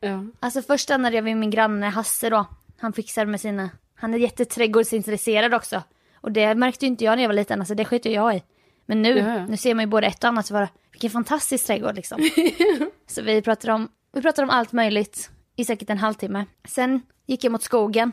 ja. 0.00 0.24
Alltså 0.40 0.62
först 0.62 0.84
stannade 0.84 1.16
jag 1.16 1.22
vid 1.22 1.36
min 1.36 1.50
granne 1.50 1.86
Hasse 1.86 2.30
då. 2.30 2.46
Han 2.78 2.92
fixar 2.92 3.26
med 3.26 3.40
sina, 3.40 3.70
han 3.94 4.14
är 4.14 4.18
jätteträdgårdsintresserad 4.18 5.54
också. 5.54 5.82
Och 6.14 6.32
det 6.32 6.54
märkte 6.54 6.84
ju 6.84 6.90
inte 6.90 7.04
jag 7.04 7.16
när 7.16 7.22
jag 7.22 7.28
var 7.28 7.34
liten, 7.34 7.60
alltså 7.60 7.74
det 7.74 7.84
skiter 7.84 8.10
jag 8.10 8.36
i. 8.36 8.42
Men 8.86 9.02
nu, 9.02 9.18
Ja, 9.18 9.46
nu 9.46 9.56
ser 9.56 9.74
man 9.74 9.82
ju 9.84 9.86
både 9.90 10.06
ett 10.06 10.24
och 10.24 10.28
annat 10.28 10.50
vara, 10.50 10.68
vilken 10.92 11.10
fantastisk 11.10 11.66
trädgård 11.66 11.96
liksom. 11.96 12.30
Så 13.06 13.22
vi 13.22 13.42
pratar 13.42 13.70
om, 13.70 13.88
vi 14.16 14.22
pratar 14.22 14.42
om 14.42 14.50
allt 14.50 14.72
möjligt 14.72 15.30
i 15.56 15.64
säkert 15.64 15.90
en 15.90 15.98
halvtimme. 15.98 16.44
Sen 16.64 17.02
gick 17.26 17.44
jag 17.44 17.52
mot 17.52 17.62
skogen, 17.62 18.12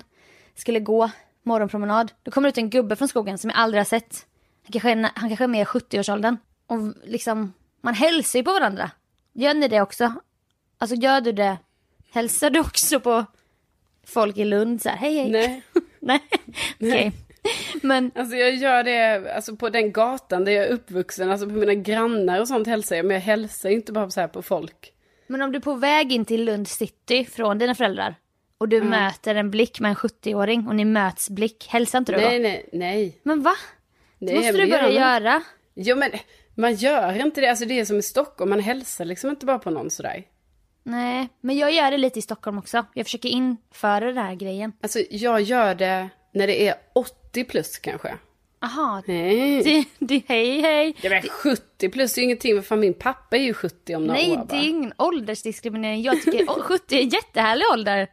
skulle 0.56 0.80
gå 0.80 1.12
morgonpromenad. 1.44 2.12
Då 2.24 2.32
kommer 2.32 2.50
ut 2.50 2.58
en 2.58 2.70
gubbe 2.70 2.96
från 2.96 3.08
skogen 3.08 3.38
som 3.38 3.50
jag 3.50 3.60
aldrig 3.60 3.80
har 3.80 3.86
sett. 3.86 4.26
Han 4.64 4.72
kanske 4.72 4.92
är, 4.92 5.10
han 5.16 5.30
kanske 5.30 5.44
är 5.44 5.48
mer 5.48 5.62
i 5.62 5.66
70-årsåldern. 5.66 6.38
Och 6.68 6.78
liksom, 7.04 7.54
man 7.82 7.94
hälsar 7.94 8.40
ju 8.40 8.44
på 8.44 8.54
varandra. 8.54 8.92
Gör 9.34 9.54
ni 9.54 9.68
det 9.68 9.82
också? 9.82 10.14
Alltså 10.78 10.96
gör 10.96 11.22
du 11.22 11.32
det? 11.32 11.58
Hälsar 12.12 12.50
du 12.50 12.60
också 12.60 13.00
på 13.00 13.26
folk 14.08 14.38
i 14.38 14.46
Lund 14.46 14.82
så 14.82 14.90
här, 14.90 14.98
hej 14.98 15.16
hej? 15.16 15.30
Nej. 15.32 15.64
Nej. 16.00 16.22
Okej. 16.80 17.12
Men 17.82 18.12
Alltså 18.16 18.36
jag 18.36 18.56
gör 18.56 18.84
det 18.84 19.34
alltså 19.36 19.56
på 19.56 19.70
den 19.70 19.92
gatan 19.92 20.46
där 20.46 20.52
jag 20.52 20.66
är 20.66 20.72
uppvuxen, 20.72 21.32
alltså 21.32 21.48
på 21.48 21.54
mina 21.54 21.74
grannar 21.74 22.40
och 22.40 22.48
sånt 22.48 22.68
hälsar 22.68 22.96
jag. 22.96 23.06
Men 23.06 23.14
jag 23.14 23.22
hälsar 23.22 23.70
inte 23.70 23.92
bara 23.92 24.10
så 24.10 24.22
här 24.22 24.28
på 24.28 24.42
folk. 24.42 24.93
Men 25.28 25.42
om 25.42 25.52
du 25.52 25.58
är 25.58 25.62
på 25.62 25.74
väg 25.74 26.12
in 26.12 26.26
till 26.26 26.46
Lund 26.46 26.68
city 26.68 27.26
från 27.26 27.58
dina 27.58 27.76
föräldrar 27.76 28.16
och 28.58 28.70
du 28.70 28.82
möter 28.82 29.36
en 29.36 29.52
blick 29.52 29.80
med 29.80 29.90
en 29.90 29.96
70-åring 29.96 30.68
och 30.68 30.76
ni 30.76 30.86
möts 30.86 31.30
blick, 31.30 31.68
hälsar 31.70 32.00
inte 32.00 32.12
du 32.12 32.18
Nej, 32.18 32.38
då? 32.38 32.44
nej, 32.44 32.70
nej. 32.74 33.20
Men 33.24 33.42
va? 33.44 33.54
Det 34.20 34.26
nej 34.26 34.36
måste 34.36 34.52
du 34.52 34.70
börja 34.70 34.90
göra. 34.92 35.44
Jo 35.74 35.96
men 35.96 36.12
man 36.56 36.76
gör 36.76 37.26
inte 37.26 37.42
det, 37.42 37.48
alltså 37.50 37.66
det 37.66 37.80
är 37.80 37.86
som 37.86 37.98
i 37.98 38.02
Stockholm, 38.02 38.50
man 38.50 38.60
hälsar 38.60 39.06
liksom 39.06 39.30
inte 39.30 39.46
bara 39.46 39.60
på 39.60 39.70
någon 39.70 39.90
sådär. 39.90 40.24
Nej, 40.84 41.30
men 41.42 41.58
jag 41.58 41.72
gör 41.72 41.92
det 41.92 41.98
lite 41.98 42.20
i 42.20 42.22
Stockholm 42.22 42.58
också. 42.58 42.86
Jag 42.94 43.06
försöker 43.06 43.30
införa 43.30 44.06
den 44.06 44.18
här 44.18 44.36
grejen. 44.36 44.74
Alltså 44.82 45.00
jag 45.10 45.42
gör 45.42 45.76
det 45.76 46.10
när 46.34 46.48
det 46.48 46.68
är 46.68 46.76
80 46.94 47.44
plus 47.44 47.78
kanske. 47.78 48.14
Aha, 48.64 49.02
Nej. 49.06 49.64
det, 49.64 49.86
det, 50.00 50.24
hej 50.28 50.62
hej. 50.62 50.96
Det 51.02 51.08
är 51.08 51.22
väl 51.22 51.30
70 51.30 51.90
plus, 51.90 52.14
det 52.14 52.22
är 52.22 52.24
ingenting, 52.24 52.64
för 52.64 52.76
min 52.76 52.94
pappa 52.94 53.38
är 53.38 53.42
ju 53.42 53.54
70 53.54 53.96
om 53.96 54.04
några 54.04 54.20
Nej, 54.20 54.32
år 54.32 54.46
det 54.50 54.56
är 54.56 54.70
ingen 54.70 54.94
åldersdiskriminering. 54.98 56.02
Jag 56.02 56.22
tycker 56.22 56.50
å, 56.50 56.62
70 56.62 56.96
är 56.96 57.02
en 57.02 57.10
jättehärlig 57.10 57.66
ålder. 57.74 58.08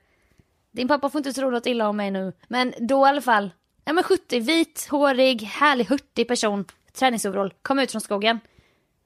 Din 0.73 0.88
pappa 0.88 1.11
får 1.11 1.19
inte 1.19 1.33
tro 1.33 1.50
något 1.50 1.66
illa 1.66 1.88
om 1.88 1.97
mig 1.97 2.11
nu. 2.11 2.33
Men 2.49 2.75
då 2.78 3.07
i 3.07 3.09
alla 3.09 3.21
fall. 3.21 3.50
Ja 3.85 3.92
men 3.92 4.04
70, 4.04 4.40
vit, 4.40 4.88
hårig, 4.90 5.42
härlig, 5.42 5.85
hurtig 5.85 6.28
person. 6.28 6.64
Träningsoverall, 6.92 7.54
kom 7.62 7.78
ut 7.78 7.90
från 7.90 8.00
skogen. 8.00 8.40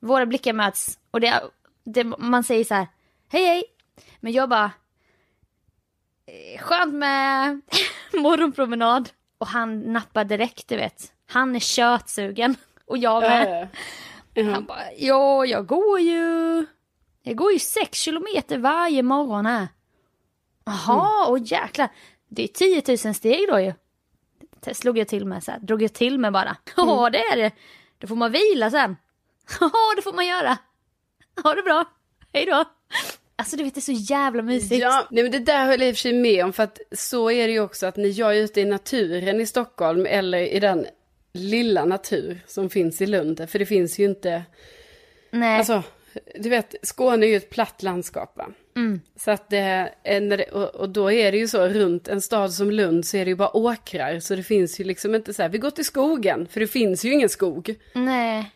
Våra 0.01 0.27
blickar 0.27 0.53
möts 0.53 0.99
och 1.11 1.21
det, 1.21 1.43
det, 1.85 2.05
man 2.05 2.45
säger 2.45 2.65
så 2.65 2.75
här, 2.75 2.87
hej 3.29 3.47
hej. 3.47 3.65
Men 4.21 4.33
jag 4.33 4.49
bara, 4.49 4.71
eh, 6.27 6.61
skönt 6.63 6.95
med 6.95 7.61
morgonpromenad. 8.13 9.09
Och 9.39 9.47
han 9.47 9.81
nappar 9.81 10.25
direkt 10.25 10.69
du 10.69 10.77
vet. 10.77 11.13
Han 11.35 11.57
är 11.57 11.61
kötsugen. 11.61 12.57
Och 12.87 12.99
jag 12.99 13.23
med. 13.23 13.69
Ja, 14.35 14.43
ja. 14.43 14.50
Han 14.53 14.64
bara, 14.64 14.93
ja 14.99 15.47
jag 15.47 15.67
går 15.67 16.00
ju, 16.00 16.67
jag 17.23 17.37
går 17.37 17.53
ju 17.53 17.59
sex 17.59 17.99
kilometer 17.99 18.59
varje 18.59 19.03
morgon 19.03 19.47
här. 19.47 19.69
Jaha, 20.64 21.26
och 21.26 21.38
jäklar. 21.38 21.88
Det 22.29 22.43
är 22.43 22.49
10 22.49 22.83
000 23.05 23.14
steg 23.14 23.49
då 23.49 23.61
ju. 23.61 23.73
Det 24.61 24.75
slog 24.75 24.99
jag 24.99 25.09
till 25.09 25.26
med 25.26 25.45
så 25.45 25.50
här, 25.50 25.59
drog 25.59 25.83
jag 25.83 25.93
till 25.93 26.19
med 26.19 26.33
bara. 26.33 26.57
Ja 26.76 27.11
det 27.11 27.19
är 27.19 27.37
det. 27.37 27.50
Då 27.99 28.07
får 28.07 28.17
man 28.17 28.33
vila 28.33 28.71
sen. 28.71 28.97
Ja 29.61 29.71
det 29.97 30.03
får 30.03 30.12
man 30.12 30.26
göra. 30.26 30.59
Ha 31.43 31.55
det 31.55 31.62
bra. 31.62 31.85
Hej 32.33 32.47
då. 32.47 32.64
Alltså 33.37 33.57
du 33.57 33.64
vet 33.64 33.75
det 33.75 33.79
är 33.79 33.95
så 33.95 34.12
jävla 34.12 34.43
mysigt. 34.43 34.83
Ja, 34.83 35.07
nej 35.11 35.23
men 35.23 35.33
det 35.33 35.38
där 35.38 35.67
håller 35.67 35.79
jag 35.79 35.88
i 35.88 35.93
och 35.93 35.97
för 35.97 36.00
sig 36.00 36.12
med 36.12 36.45
om 36.45 36.53
för 36.53 36.62
att 36.62 36.79
så 36.93 37.31
är 37.31 37.47
det 37.47 37.53
ju 37.53 37.61
också 37.61 37.87
att 37.87 37.97
när 37.97 38.19
jag 38.19 38.37
är 38.37 38.41
ute 38.43 38.61
i 38.61 38.64
naturen 38.64 39.41
i 39.41 39.47
Stockholm 39.47 40.07
eller 40.07 40.38
i 40.38 40.61
den 40.61 40.87
lilla 41.35 41.85
natur 41.85 42.41
som 42.47 42.71
finns 42.71 43.00
i 43.00 43.07
Lund, 43.07 43.50
för 43.50 43.59
det 43.59 43.67
finns 43.67 43.99
ju 43.99 44.05
inte, 44.05 44.43
Nej. 45.31 45.59
alltså 45.59 45.83
du 46.35 46.49
vet 46.49 46.75
Skåne 46.83 47.26
är 47.26 47.31
ju 47.31 47.37
ett 47.37 47.50
platt 47.50 47.83
landskap 47.83 48.37
va? 48.37 48.47
Så 49.17 49.31
att 49.31 49.50
det, 49.50 49.95
när 50.05 50.37
det 50.37 50.45
och, 50.45 50.75
och 50.75 50.88
då 50.88 51.12
är 51.12 51.33
det 51.33 51.38
ju 51.38 51.49
så 51.49 51.69
runt 51.69 52.09
en 52.09 52.21
stad 52.21 52.53
som 52.53 52.71
Lund 52.71 53.07
så 53.07 53.17
är 53.17 53.25
det 53.25 53.29
ju 53.29 53.37
bara 53.37 53.57
åkrar 53.57 54.21
så 54.21 54.37
det 54.37 54.43
finns 54.43 54.81
ju 54.81 54.85
liksom 54.85 55.14
inte 55.14 55.35
så 55.35 55.43
här, 55.43 55.49
vi 55.49 55.59
går 55.59 55.71
till 55.71 55.85
skogen, 55.85 56.47
för 56.47 56.61
det 56.61 56.67
finns 56.67 57.05
ju 57.05 57.12
ingen 57.12 57.29
skog. 57.29 57.75
Nej. 57.95 58.50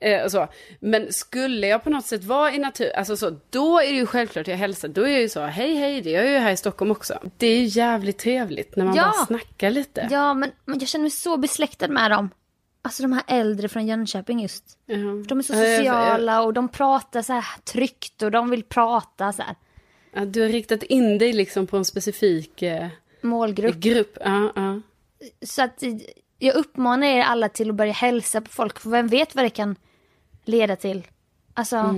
Eh, 0.00 0.24
och 0.24 0.30
så. 0.30 0.48
Men 0.80 1.12
skulle 1.12 1.66
jag 1.66 1.84
på 1.84 1.90
något 1.90 2.06
sätt 2.06 2.24
vara 2.24 2.52
i 2.52 2.58
natur, 2.58 2.92
alltså 2.96 3.16
så, 3.16 3.36
då 3.50 3.78
är 3.80 3.86
det 3.86 3.96
ju 3.98 4.06
självklart 4.06 4.46
jag 4.48 4.56
hälsar. 4.56 4.88
Då 4.88 5.02
är 5.02 5.08
jag 5.10 5.20
ju 5.20 5.28
så, 5.28 5.40
hej 5.40 5.74
hej, 5.74 6.00
det 6.00 6.10
gör 6.10 6.22
jag 6.22 6.32
ju 6.32 6.38
här 6.38 6.52
i 6.52 6.56
Stockholm 6.56 6.90
också. 6.90 7.18
Det 7.36 7.46
är 7.46 7.56
ju 7.58 7.64
jävligt 7.64 8.18
trevligt 8.18 8.76
när 8.76 8.84
man 8.84 8.94
Ja. 8.96 9.02
bara 9.02 9.26
snackar 9.26 9.70
lite. 9.70 10.08
Ja 10.10 10.34
men, 10.34 10.50
men 10.64 10.78
jag 10.78 10.88
känner 10.88 11.02
mig 11.02 11.10
så 11.10 11.36
besläktad 11.36 11.88
med 11.88 12.10
dem. 12.10 12.30
Alltså 12.82 13.02
de 13.02 13.12
här 13.12 13.22
äldre 13.26 13.68
från 13.68 13.86
Jönköping 13.86 14.40
just. 14.40 14.64
Ja. 14.86 14.96
De 15.28 15.38
är 15.38 15.42
så 15.42 15.52
sociala 15.52 16.42
och 16.42 16.52
de 16.52 16.68
pratar 16.68 17.22
så 17.22 17.32
här 17.32 17.44
tryggt 17.64 18.22
och 18.22 18.30
de 18.30 18.50
vill 18.50 18.62
prata 18.62 19.32
så 19.32 19.42
här. 19.42 19.54
Ja, 20.14 20.24
du 20.24 20.42
har 20.42 20.48
riktat 20.48 20.82
in 20.82 21.18
dig 21.18 21.32
liksom 21.32 21.66
på 21.66 21.76
en 21.76 21.84
specifik 21.84 22.62
eh, 22.62 22.86
Målgrupp. 23.22 23.76
grupp. 23.76 24.18
Ja, 24.24 24.52
ja. 24.56 24.80
Så 25.46 25.62
att 25.62 25.82
eh, 25.82 25.90
jag 26.42 26.54
uppmanar 26.54 27.06
er 27.06 27.20
alla 27.22 27.48
till 27.48 27.70
att 27.70 27.74
börja 27.76 27.92
hälsa 27.92 28.40
på 28.40 28.48
folk. 28.50 28.80
För 28.80 28.90
vem 28.90 29.08
vet 29.08 29.34
vad 29.34 29.44
det 29.44 29.50
kan 29.50 29.76
leda 30.44 30.76
till. 30.76 31.06
Alltså. 31.54 31.94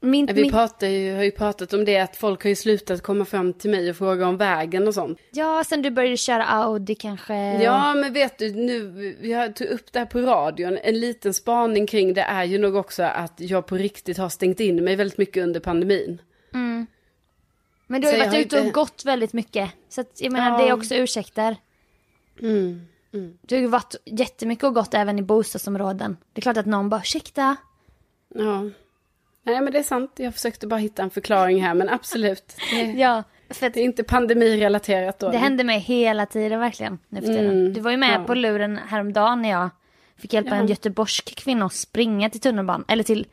Min, 0.00 0.26
Vi 0.26 0.50
pratar 0.50 0.86
ju, 0.86 1.14
har 1.14 1.22
ju 1.22 1.30
pratat 1.30 1.72
om 1.72 1.84
det 1.84 1.98
att 1.98 2.16
folk 2.16 2.42
har 2.42 2.48
ju 2.48 2.56
slutat 2.56 3.02
komma 3.02 3.24
fram 3.24 3.52
till 3.52 3.70
mig 3.70 3.90
och 3.90 3.96
fråga 3.96 4.26
om 4.28 4.36
vägen 4.36 4.88
och 4.88 4.94
sånt. 4.94 5.18
ja, 5.32 5.64
sen 5.66 5.82
du 5.82 5.90
började 5.90 6.16
köra 6.16 6.44
Audi 6.44 6.94
kanske. 6.94 7.34
Ja, 7.62 7.94
men 7.94 8.12
vet 8.12 8.38
du, 8.38 8.52
nu, 8.54 9.34
har 9.34 9.48
tog 9.48 9.66
upp 9.68 9.92
det 9.92 9.98
här 9.98 10.06
på 10.06 10.20
radion. 10.20 10.78
En 10.82 11.00
liten 11.00 11.34
spaning 11.34 11.86
kring 11.86 12.14
det 12.14 12.20
är 12.22 12.44
ju 12.44 12.58
nog 12.58 12.76
också 12.76 13.02
att 13.02 13.32
jag 13.36 13.66
på 13.66 13.76
riktigt 13.76 14.18
har 14.18 14.28
stängt 14.28 14.60
in 14.60 14.84
mig 14.84 14.96
väldigt 14.96 15.18
mycket 15.18 15.42
under 15.42 15.60
pandemin. 15.60 16.20
Men 17.86 18.00
du 18.00 18.06
har 18.06 18.14
ju 18.14 18.18
jag 18.20 18.26
varit 18.26 18.46
ute 18.46 18.56
och 18.56 18.64
inte- 18.64 18.74
gått 18.74 19.02
väldigt 19.04 19.32
mycket. 19.32 19.70
Så 19.88 20.00
att, 20.00 20.20
jag 20.20 20.32
menar 20.32 20.50
Ja. 20.50 20.58
det 20.64 20.68
är 20.68 20.72
också 20.72 20.94
ursäkter. 20.94 21.56
Mm. 22.40 22.86
Du 23.42 23.54
har 23.54 23.60
ju 23.60 23.66
varit 23.66 23.94
jättemycket 24.04 24.64
och 24.64 24.74
gått 24.74 24.94
även 24.94 25.18
i 25.18 25.22
bostadsområden. 25.22 26.16
Det 26.32 26.40
är 26.40 26.42
klart 26.42 26.56
att 26.56 26.66
någon 26.66 26.88
bara 26.88 27.00
ursäkta. 27.00 27.56
Ja. 28.34 28.60
Nej 29.46 29.60
men 29.60 29.72
det 29.72 29.78
är 29.78 29.82
sant, 29.82 30.12
jag 30.16 30.34
försökte 30.34 30.66
bara 30.66 30.76
hitta 30.80 31.02
en 31.02 31.10
förklaring 31.10 31.62
här 31.62 31.74
men 31.74 31.88
absolut. 31.88 32.56
Det, 32.70 32.76
Ja, 32.96 33.22
för 33.50 33.70
det 33.70 33.80
är 33.80 33.84
inte 33.84 34.04
pandemirelaterat 34.04 35.18
då. 35.18 35.30
det 35.30 35.38
händer 35.38 35.64
mig 35.64 35.78
hela 35.78 36.26
tiden 36.26 36.60
verkligen 36.60 36.98
nu 37.08 37.20
för 37.20 37.26
tiden. 37.26 37.46
Mm, 37.50 37.72
Du 37.72 37.80
var 37.80 37.90
ju 37.90 37.96
med 37.96 38.20
ja. 38.20 38.24
på 38.24 38.34
luren 38.34 38.78
häromdagen 38.88 39.42
när 39.42 39.50
jag 39.50 39.70
fick 40.16 40.32
hjälpa 40.32 40.54
en 40.54 40.62
Ja. 40.62 40.68
göteborgsk 40.70 41.34
kvinna 41.36 41.66
att 41.66 41.72
springa 41.74 42.30
till 42.30 42.40
tunnelbanan. 42.40 42.84
Eller 42.88 43.02
till 43.02 43.26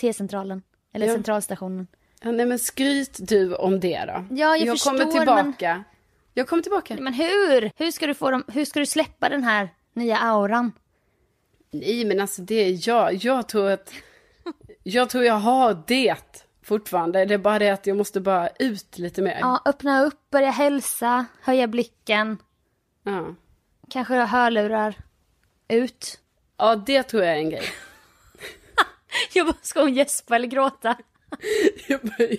T-centralen. 0.00 0.62
Eller 0.94 1.06
Ja. 1.06 1.12
centralstationen. 1.14 1.86
Ja, 2.22 2.32
nej 2.32 2.46
men 2.46 2.58
skryt 2.58 3.18
du 3.28 3.54
om 3.54 3.80
det 3.80 4.04
då. 4.06 4.24
Ja, 4.36 4.56
jag 4.56 4.78
kommer 4.78 5.04
förstår, 5.04 5.18
tillbaka. 5.18 5.84
Jag 6.38 6.48
kommer 6.48 6.62
tillbaka. 6.62 6.96
Men 7.00 7.14
hur? 7.14 7.70
Hur 7.76 7.90
ska 7.90 8.06
du 8.06 8.14
få 8.14 8.30
dem, 8.30 8.44
hur 8.48 8.64
ska 8.64 8.80
du 8.80 8.86
släppa 8.86 9.28
den 9.28 9.44
här 9.44 9.68
nya 9.94 10.18
auran? 10.18 10.72
Nej 11.70 12.04
men 12.04 12.20
alltså 12.20 12.42
det 12.42 12.54
är 12.54 12.88
jag. 12.88 13.14
Jag 13.14 13.48
tror 13.48 13.70
att, 13.70 13.92
jag 14.82 15.10
tror 15.10 15.24
jag 15.24 15.34
har 15.34 15.82
det 15.86 16.16
fortfarande. 16.62 17.24
Det 17.24 17.34
är 17.34 17.38
bara 17.38 17.58
det 17.58 17.70
att 17.70 17.86
jag 17.86 17.96
måste 17.96 18.20
bara 18.20 18.48
ut 18.58 18.98
lite 18.98 19.22
mer. 19.22 19.38
Ja, 19.40 19.62
öppna 19.64 20.02
upp, 20.04 20.30
börja 20.30 20.50
hälsa, 20.50 21.26
höja 21.42 21.66
blicken, 21.66 22.38
Ja. 23.02 23.34
kanske 23.90 24.14
ha 24.14 24.24
hörlurar. 24.24 24.94
Ut. 25.68 26.20
Ja, 26.56 26.76
det 26.76 27.02
tror 27.02 27.22
jag 27.22 27.32
är 27.32 27.38
en 27.38 27.50
grej. 27.50 27.64
Jag 29.32 29.46
bara, 29.46 29.56
ska 29.62 29.80
hon 29.80 29.94
gäspa 29.94 30.36
eller 30.36 30.48
gråta? 30.48 30.96
Jag 31.88 32.00
börjar- 32.00 32.38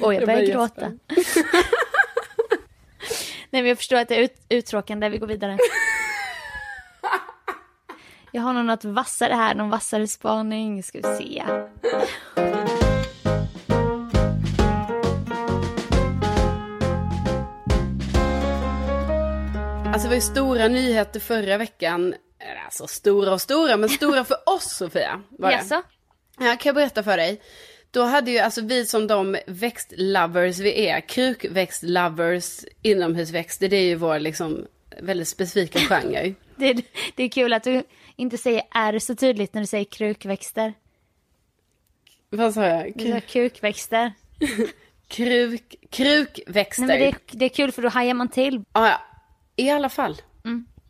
Och 0.00 0.14
jag 0.14 0.22
Jag 0.22 0.26
börjar 0.26 0.36
börjar 0.40 0.52
gråta. 0.52 0.92
Nej 3.56 3.62
men 3.62 3.68
jag 3.68 3.78
förstår 3.78 3.96
att 3.96 4.08
det 4.08 4.16
är 4.16 4.22
ut, 4.22 4.34
uttråkande, 4.48 5.08
vi 5.08 5.18
går 5.18 5.26
vidare. 5.26 5.58
Jag 8.32 8.42
har 8.42 8.52
nog 8.52 8.64
något 8.64 8.84
vassare 8.84 9.32
här, 9.32 9.54
någon 9.54 9.70
vassare 9.70 10.06
spaning. 10.06 10.82
Ska 10.82 10.98
vi 10.98 11.16
se. 11.16 11.42
Alltså 19.84 20.02
det 20.02 20.08
var 20.08 20.14
ju 20.14 20.20
stora 20.20 20.68
nyheter 20.68 21.20
förra 21.20 21.58
veckan. 21.58 22.14
Alltså 22.64 22.86
stora 22.86 23.32
och 23.32 23.40
stora, 23.40 23.76
men 23.76 23.88
stora 23.88 24.24
för 24.24 24.36
oss 24.46 24.76
Sofia. 24.76 25.22
Var 25.28 25.48
det. 25.48 25.56
Jaså? 25.56 25.82
Ja, 26.38 26.56
kan 26.56 26.60
jag 26.64 26.74
berätta 26.74 27.02
för 27.02 27.16
dig. 27.16 27.40
Då 27.96 28.02
hade 28.02 28.30
ju 28.30 28.38
alltså 28.38 28.60
vi 28.60 28.86
som 28.86 29.06
de 29.06 29.36
växtlovers 29.46 30.58
vi 30.58 30.86
är, 30.88 31.00
krukväxtlovers, 31.00 32.64
inomhusväxter, 32.82 33.68
det 33.68 33.76
är 33.76 33.82
ju 33.84 33.94
vår 33.94 34.18
liksom 34.18 34.66
väldigt 35.00 35.28
specifika 35.28 35.78
genre. 35.88 36.34
Det, 36.56 36.66
är- 36.70 36.82
det 37.14 37.22
är 37.22 37.28
kul 37.28 37.52
att 37.52 37.64
du 37.64 37.82
inte 38.16 38.38
säger 38.38 38.62
R 38.74 38.98
så 38.98 39.14
tydligt 39.14 39.54
när 39.54 39.60
du 39.60 39.66
säger 39.66 39.84
krukväxter. 39.84 40.74
Vad 42.30 42.54
sa 42.54 42.66
jag? 42.66 42.92
Du 42.96 43.12
sa 43.12 43.20
kukväxter. 43.20 44.12
Kruk, 45.08 45.74
krukväxter. 45.90 46.86
Nej, 46.86 47.00
men 47.00 47.12
det, 47.30 47.38
det 47.38 47.44
är 47.44 47.48
kul 47.48 47.72
för 47.72 47.82
då 47.82 47.88
hajar 47.88 48.14
man 48.14 48.28
till. 48.28 48.64
Ja, 48.72 48.88
ja. 48.88 49.00
I 49.56 49.70
alla 49.70 49.88
fall. 49.88 50.16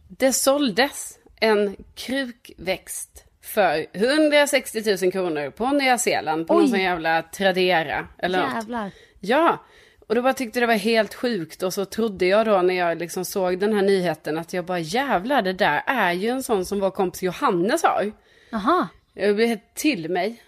Det 0.09 0.33
såldes 0.33 1.19
en 1.41 1.77
krukväxt 1.95 3.25
för 3.47 3.87
160 3.93 4.83
000 5.03 5.13
kronor 5.13 5.51
på 5.51 5.67
Nya 5.71 5.99
Zeeland 5.99 6.47
på 6.47 6.55
någon 6.55 6.63
Oj. 6.63 6.69
sån 6.71 6.81
jävla 6.81 7.23
Tradera 7.23 8.07
eller 8.19 8.39
något. 8.43 8.55
Jävlar. 8.55 8.91
Ja, 9.21 9.65
och 10.09 10.15
då 10.15 10.23
bara 10.23 10.33
tyckte 10.33 10.61
det 10.61 10.67
var 10.67 10.75
helt 10.75 11.15
sjukt 11.15 11.63
och 11.63 11.75
så 11.75 11.85
trodde 11.85 12.27
jag 12.27 12.47
då 12.47 12.63
när 12.63 12.75
jag 12.75 12.99
liksom 12.99 13.25
såg 13.25 13.59
den 13.59 13.75
här 13.75 13.83
nyheten 13.83 14.39
att 14.39 14.53
jag 14.53 14.65
bara 14.65 14.79
jävlar 14.79 15.43
det 15.43 15.53
där 15.53 15.83
är 15.87 16.13
ju 16.13 16.29
en 16.29 16.43
sån 16.43 16.65
som 16.67 16.81
vår 16.81 16.91
kompis 16.91 17.23
Johannes 17.23 17.83
har. 17.83 18.13
Jaha. 18.51 18.89
Jag 19.15 19.37
blev 19.37 19.49
helt 19.49 19.75
till 19.75 20.11
mig. 20.11 20.43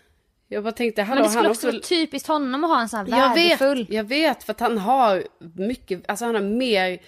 Jag 0.48 0.64
bara 0.64 0.72
tänkte, 0.72 1.02
hallå, 1.02 1.14
Men 1.14 1.22
det 1.22 1.28
skulle 1.30 1.42
han 1.44 1.50
också 1.50 1.66
också... 1.68 1.76
vara 1.76 1.82
typiskt 1.82 2.28
honom 2.28 2.64
att 2.64 2.70
ha 2.70 2.80
en 2.80 2.88
sån 2.88 2.98
här 2.98 3.18
Jag 3.18 3.34
värdefull. 3.34 3.78
vet, 3.78 3.90
jag 3.94 4.04
vet, 4.04 4.42
för 4.42 4.52
att 4.52 4.60
han 4.60 4.78
har 4.78 5.24
mycket, 5.54 6.02
alltså 6.10 6.24
han 6.24 6.34
har 6.34 6.42
mer, 6.42 6.98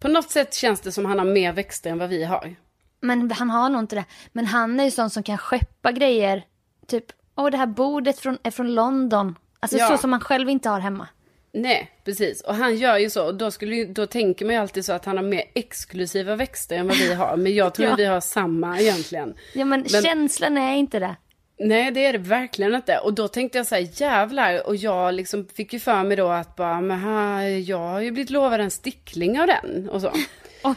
på 0.00 0.08
något 0.08 0.30
sätt 0.30 0.54
känns 0.54 0.80
det 0.80 0.92
som 0.92 1.04
han 1.04 1.18
har 1.18 1.26
mer 1.26 1.52
växter 1.52 1.90
än 1.90 1.98
vad 1.98 2.08
vi 2.08 2.24
har. 2.24 2.56
Men 3.00 3.30
han 3.30 3.50
har 3.50 3.68
nog 3.70 3.80
inte 3.82 3.96
det. 3.96 4.04
Men 4.32 4.46
han 4.46 4.80
är 4.80 4.84
ju 4.84 4.90
sån 4.90 5.10
som 5.10 5.22
kan 5.22 5.38
skeppa 5.38 5.92
grejer. 5.92 6.44
Typ, 6.86 7.04
åh 7.36 7.50
det 7.50 7.56
här 7.56 7.66
bordet 7.66 8.18
från, 8.18 8.38
är 8.42 8.50
från 8.50 8.74
London. 8.74 9.34
Alltså 9.60 9.78
Ja. 9.78 9.88
så 9.88 9.98
som 9.98 10.10
man 10.10 10.20
själv 10.20 10.48
inte 10.50 10.68
har 10.68 10.80
hemma. 10.80 11.08
Nej, 11.52 11.90
precis. 12.04 12.40
Och 12.40 12.54
han 12.54 12.76
gör 12.76 12.98
ju 12.98 13.10
så. 13.10 13.26
Och 13.26 13.34
då, 13.34 13.50
skulle, 13.50 13.84
då 13.84 14.06
tänker 14.06 14.44
man 14.44 14.54
ju 14.54 14.60
alltid 14.60 14.84
så 14.84 14.92
att 14.92 15.04
han 15.04 15.16
har 15.16 15.24
mer 15.24 15.42
exklusiva 15.54 16.36
växter 16.36 16.76
än 16.76 16.86
vad 16.88 16.96
vi 16.96 17.14
har. 17.14 17.36
Men 17.36 17.54
jag 17.54 17.74
tror 17.74 17.86
Ja. 17.86 17.92
att 17.92 17.98
vi 17.98 18.04
har 18.04 18.20
samma 18.20 18.80
egentligen. 18.80 19.34
Ja 19.54 19.64
men, 19.64 19.80
Men- 19.92 20.02
känslan 20.02 20.56
är 20.58 20.74
inte 20.76 20.98
det. 20.98 21.16
Nej, 21.62 21.90
det 21.90 22.06
är 22.06 22.12
det 22.12 22.18
verkligen 22.18 22.74
inte. 22.74 22.98
Och 22.98 23.14
då 23.14 23.28
tänkte 23.28 23.58
jag 23.58 23.66
så 23.66 23.74
här, 23.74 23.88
jävlar. 24.02 24.66
Och 24.66 24.76
jag 24.76 25.14
liksom 25.14 25.46
fick 25.54 25.72
ju 25.72 25.80
för 25.80 26.04
mig 26.04 26.16
då 26.16 26.28
att 26.28 26.56
bara, 26.56 26.80
men 26.80 26.98
här, 26.98 27.42
jag 27.48 27.78
har 27.78 28.00
ju 28.00 28.10
blivit 28.10 28.30
lovad 28.30 28.60
en 28.60 28.70
stickling 28.70 29.40
av 29.40 29.46
den. 29.46 29.88
Och 29.90 30.00
så. 30.00 30.12
Oj, 30.64 30.76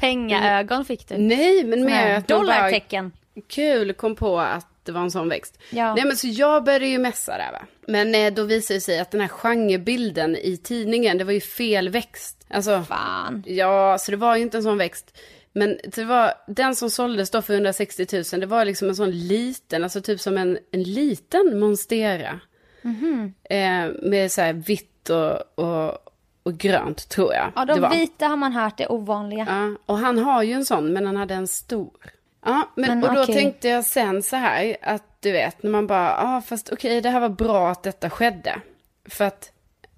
pengaögon 0.00 0.84
fick 0.84 1.08
du. 1.08 1.18
Nej, 1.18 1.64
men 1.64 1.84
mer 1.84 2.14
att 2.14 2.28
man 2.28 2.38
bara, 2.38 2.38
Dollartecken. 2.38 3.12
kul 3.48 3.92
kom 3.92 4.14
på 4.14 4.40
att 4.40 4.66
det 4.84 4.92
var 4.92 5.00
en 5.00 5.10
sån 5.10 5.28
växt. 5.28 5.58
Ja. 5.70 5.94
Nej 5.94 6.04
men 6.04 6.16
så 6.16 6.26
jag 6.26 6.64
började 6.64 6.86
ju 6.86 6.98
mässa 6.98 7.38
där 7.38 7.52
va. 7.52 7.62
Men 7.86 8.14
eh, 8.14 8.32
då 8.32 8.42
visade 8.42 8.76
det 8.76 8.80
sig 8.80 8.98
att 8.98 9.10
den 9.10 9.20
här 9.20 9.28
genrebilden 9.28 10.36
i 10.36 10.56
tidningen, 10.56 11.18
det 11.18 11.24
var 11.24 11.32
ju 11.32 11.40
fel 11.40 11.88
växt. 11.88 12.46
Alltså, 12.48 12.82
Fan. 12.82 13.44
ja, 13.46 13.98
så 13.98 14.10
det 14.10 14.16
var 14.16 14.36
ju 14.36 14.42
inte 14.42 14.56
en 14.56 14.62
sån 14.62 14.78
växt. 14.78 15.18
Men 15.52 15.78
det 15.84 16.04
var, 16.04 16.34
den 16.46 16.76
som 16.76 16.90
såldes 16.90 17.30
då 17.30 17.42
för 17.42 17.54
160 17.54 18.06
000, 18.32 18.40
det 18.40 18.46
var 18.46 18.64
liksom 18.64 18.88
en 18.88 18.96
sån 18.96 19.10
liten, 19.10 19.84
alltså 19.84 20.00
typ 20.00 20.20
som 20.20 20.38
en, 20.38 20.58
en 20.70 20.82
liten 20.82 21.60
monstera. 21.60 22.40
Eh, 23.44 23.88
med 24.02 24.32
så 24.32 24.40
här 24.40 24.52
vitt 24.52 25.10
och, 25.10 25.58
och, 25.64 25.98
och 26.42 26.58
grönt 26.58 27.08
tror 27.08 27.34
jag. 27.34 27.52
Ja, 27.56 27.64
de 27.64 27.90
vita 27.90 28.26
har 28.26 28.36
man 28.36 28.52
hört 28.52 28.80
är 28.80 28.92
ovanliga. 28.92 29.46
Ja, 29.48 29.76
och 29.86 29.98
han 29.98 30.18
har 30.18 30.42
ju 30.42 30.52
en 30.52 30.64
sån, 30.64 30.92
men 30.92 31.06
han 31.06 31.16
hade 31.16 31.34
en 31.34 31.48
stor. 31.48 31.92
Ja, 32.44 32.70
men, 32.74 33.00
Men 33.00 33.08
och 33.08 33.14
då 33.14 33.22
okej. 33.22 33.34
tänkte 33.34 33.68
jag 33.68 33.84
sen 33.84 34.22
så 34.22 34.36
här, 34.36 34.76
att 34.82 35.02
du 35.20 35.32
vet, 35.32 35.62
när 35.62 35.70
man 35.70 35.86
bara, 35.86 36.08
ja 36.08 36.36
ah, 36.36 36.40
fast 36.40 36.72
okej, 36.72 37.00
det 37.00 37.10
här 37.10 37.20
var 37.20 37.28
bra 37.28 37.70
att 37.70 37.82
detta 37.82 38.10
skedde. 38.10 38.60
För 39.08 39.24
att, 39.24 39.52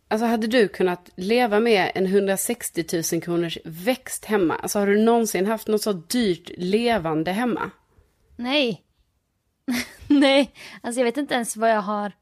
alltså 0.09 0.27
hade 0.27 0.47
du 0.47 0.69
kunnat 0.69 1.11
leva 1.17 1.61
med 1.61 1.93
en 1.95 2.07
160 2.07 2.85
000 3.13 3.23
kronors 3.23 3.59
växt 3.65 4.25
hemma? 4.25 4.55
Alltså 4.55 4.79
har 4.79 4.87
du 4.87 5.05
någonsin 5.05 5.47
haft 5.47 5.69
något 5.69 5.83
så 5.83 5.93
dyrt 5.93 6.51
levande 6.57 7.33
hemma? 7.33 7.71
Nej. 8.37 8.83
Nej, 10.07 10.55
alltså 10.83 11.01
jag 11.01 11.05
vet 11.05 11.17
inte 11.17 11.35
ens 11.35 11.57
vad 11.57 11.71
jag 11.71 11.83
har. 11.83 12.13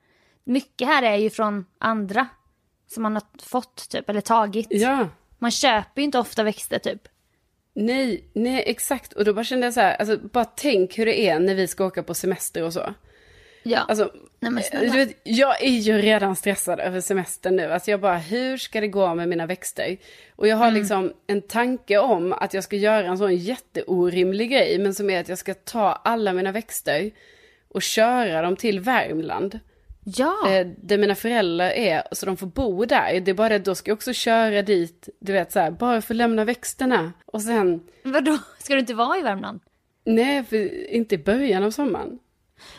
Mycket 0.45 0.89
här 0.89 1.03
är 1.03 1.17
ju 1.17 1.31
från 1.31 1.67
andra. 1.79 2.29
Som 2.95 3.03
man 3.03 3.15
har 3.15 3.23
fått 3.43 3.89
typ, 3.89 4.11
eller 4.11 4.21
tagit. 4.21 4.67
Ja. 4.71 5.09
Man 5.39 5.51
köper 5.51 6.01
ju 6.01 6.05
inte 6.05 6.19
ofta 6.19 6.43
växter 6.43 6.79
typ. 6.79 7.09
Nej, 7.75 8.25
nej 8.33 8.63
exakt. 8.67 9.13
Och 9.13 9.25
då 9.25 9.33
bara 9.35 9.45
kände 9.45 9.67
jag 9.67 9.75
så 9.75 9.81
här, 9.81 9.95
alltså 9.97 10.19
bara 10.19 10.45
tänk 10.45 10.99
hur 10.99 11.07
det 11.07 11.21
är 11.29 11.39
när 11.41 11.55
vi 11.55 11.67
ska 11.67 11.85
åka 11.85 12.03
på 12.03 12.15
semester 12.15 12.63
och 12.63 12.73
så. 12.73 12.95
Ja. 13.63 13.79
Alltså, 13.79 14.13
Nej, 14.41 14.65
du 14.73 14.89
vet, 14.91 15.21
jag 15.25 15.63
är 15.63 15.71
ju 15.71 15.99
redan 15.99 16.37
stressad 16.37 16.81
över 16.81 17.01
semestern 17.01 17.57
nu. 17.57 17.73
Alltså 17.73 17.91
jag 17.91 18.01
bara, 18.01 18.19
hur 18.19 18.57
ska 18.57 18.81
det 18.81 18.89
gå 18.89 19.15
med 19.15 19.29
mina 19.29 19.47
växter? 19.47 19.97
Och 20.37 20.49
jag 20.49 20.57
har 20.57 20.69
Mm. 20.69 20.79
liksom 20.81 21.13
en 21.27 21.43
tanke 21.43 21.99
om 21.99 22.33
att 22.33 22.55
jag 22.55 22.65
ska 22.65 22.77
göra 22.77 23.07
en 23.07 23.19
sån 23.19 23.37
jätteorimlig 23.37 24.51
grej, 24.51 24.79
men 24.79 24.95
som 24.95 25.11
är 25.11 25.21
att 25.21 25.29
jag 25.29 25.39
ska 25.39 25.55
ta 25.55 25.93
alla 25.93 26.33
mina 26.33 26.53
växter 26.53 27.11
och 27.69 27.83
köra 27.83 28.43
dem 28.43 28.57
till 28.57 28.81
Värmland. 28.81 29.61
Ja. 30.05 30.51
Eh, 30.51 30.67
där 30.83 30.99
mina 30.99 31.15
föräldrar 31.15 31.71
är, 31.71 32.03
så 32.13 32.27
de 32.27 32.37
får 32.37 32.47
bo 32.47 32.85
där. 32.85 33.21
Det 33.21 33.31
är 33.31 33.35
bara 33.35 33.49
det, 33.49 33.59
då 33.59 33.75
ska 33.75 33.91
jag 33.91 33.97
också 33.97 34.13
köra 34.13 34.63
dit, 34.63 35.09
du 35.21 35.33
vet 35.33 35.53
så 35.53 35.61
här, 35.61 35.71
bara 35.71 36.01
för 36.03 36.15
att 36.15 36.19
lämna 36.19 36.45
växterna. 36.45 37.13
Och 37.27 37.43
sen, 37.43 37.81
Vadå, 38.05 38.39
ska 38.59 38.75
du 38.75 38.81
inte 38.81 38.95
vara 38.95 39.19
i 39.19 39.23
Värmland? 39.23 39.61
nej, 40.05 40.45
för, 40.45 40.91
inte 40.91 41.15
i 41.15 41.19
början 41.19 41.65
av 41.65 41.71
sommaren. 41.71 42.19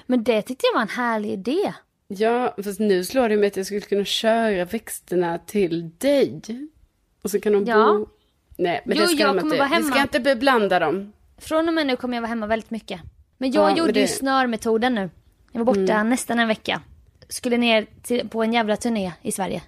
Men 0.06 0.24
det 0.24 0.42
tyckte 0.42 0.66
jag 0.66 0.74
var 0.74 0.82
en 0.82 0.88
härlig 0.90 1.30
idé. 1.32 1.74
Ja, 2.08 2.56
fast 2.64 2.80
nu 2.80 3.04
slår 3.04 3.30
det 3.30 3.38
mig 3.38 3.48
att 3.48 3.58
jag 3.58 3.66
skulle 3.66 3.82
kunna 3.82 4.06
köra 4.06 4.66
växterna 4.66 5.38
till 5.38 5.90
dig. 5.98 6.42
Och 7.24 7.32
så 7.32 7.40
kan 7.40 7.54
de 7.54 7.66
Ja. 7.66 7.94
bo... 7.94 8.08
Nej, 8.58 8.82
men 8.86 8.98
Jo, 8.98 9.02
det 9.04 9.08
ska 9.08 9.18
jag 9.24 9.36
de 9.36 9.40
kommer 9.40 9.56
inte. 9.56 9.58
vara 9.58 9.78
Vi 9.80 9.84
ska 9.84 9.94
hemma. 9.94 10.02
inte 10.02 10.20
beblanda 10.20 10.80
dem. 10.80 11.14
Från 11.38 11.68
och 11.68 11.74
med 11.74 11.88
nu 11.88 11.96
kommer 11.96 12.18
jag 12.18 12.22
vara 12.22 12.30
hemma 12.30 12.48
väldigt 12.48 12.72
mycket. 12.72 13.02
Men 13.38 13.52
jag 13.52 13.64
Ja, 13.64 13.68
men 13.68 13.78
gjorde 13.78 14.00
ju 14.00 14.02
det- 14.02 14.08
snörmetoden 14.08 14.96
nu. 14.96 15.10
Jag 15.52 15.66
var 15.66 15.74
borta 15.74 16.04
nästan 16.04 16.40
en 16.40 16.48
vecka. 16.48 16.82
Skulle 17.32 17.58
ner 17.58 17.88
till, 18.02 18.30
på 18.30 18.44
en 18.44 18.54
jävla 18.54 18.78
turné 18.78 19.12
i 19.22 19.32
Sverige. 19.32 19.62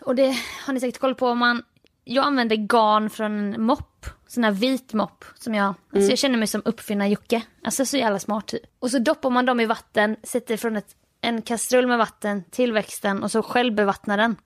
Och 0.00 0.14
det 0.14 0.36
har 0.66 0.72
ni 0.72 0.80
säkert 0.80 1.00
koll 1.00 1.14
på. 1.14 1.34
Man, 1.34 1.62
jag 2.04 2.24
använder 2.24 2.56
garn 2.56 3.10
från 3.10 3.32
en 3.32 3.62
mopp. 3.62 4.06
Sån 4.26 4.44
här 4.44 4.50
vit 4.50 4.92
mopp. 4.92 5.24
Som 5.34 5.54
jag, 5.54 5.74
alltså 5.92 6.10
jag 6.10 6.18
känner 6.18 6.38
mig 6.38 6.46
som 6.48 6.62
uppfinnar-Jocke. 6.64 7.42
Alltså 7.64 7.86
så 7.86 7.96
jävla 7.96 8.18
smart 8.18 8.46
typ. 8.46 8.62
Och 8.78 8.90
så 8.90 8.98
doppar 8.98 9.30
man 9.30 9.46
dem 9.46 9.60
i 9.60 9.66
vatten, 9.66 10.16
sätter 10.22 10.56
från 10.56 10.76
ett, 10.76 10.96
en 11.20 11.42
kastrull 11.42 11.86
med 11.86 11.98
vatten 11.98 12.44
till 12.50 12.72
växten 12.72 13.22
och 13.22 13.30
så 13.30 13.42
självbevattnar 13.42 14.16
den. 14.16 14.36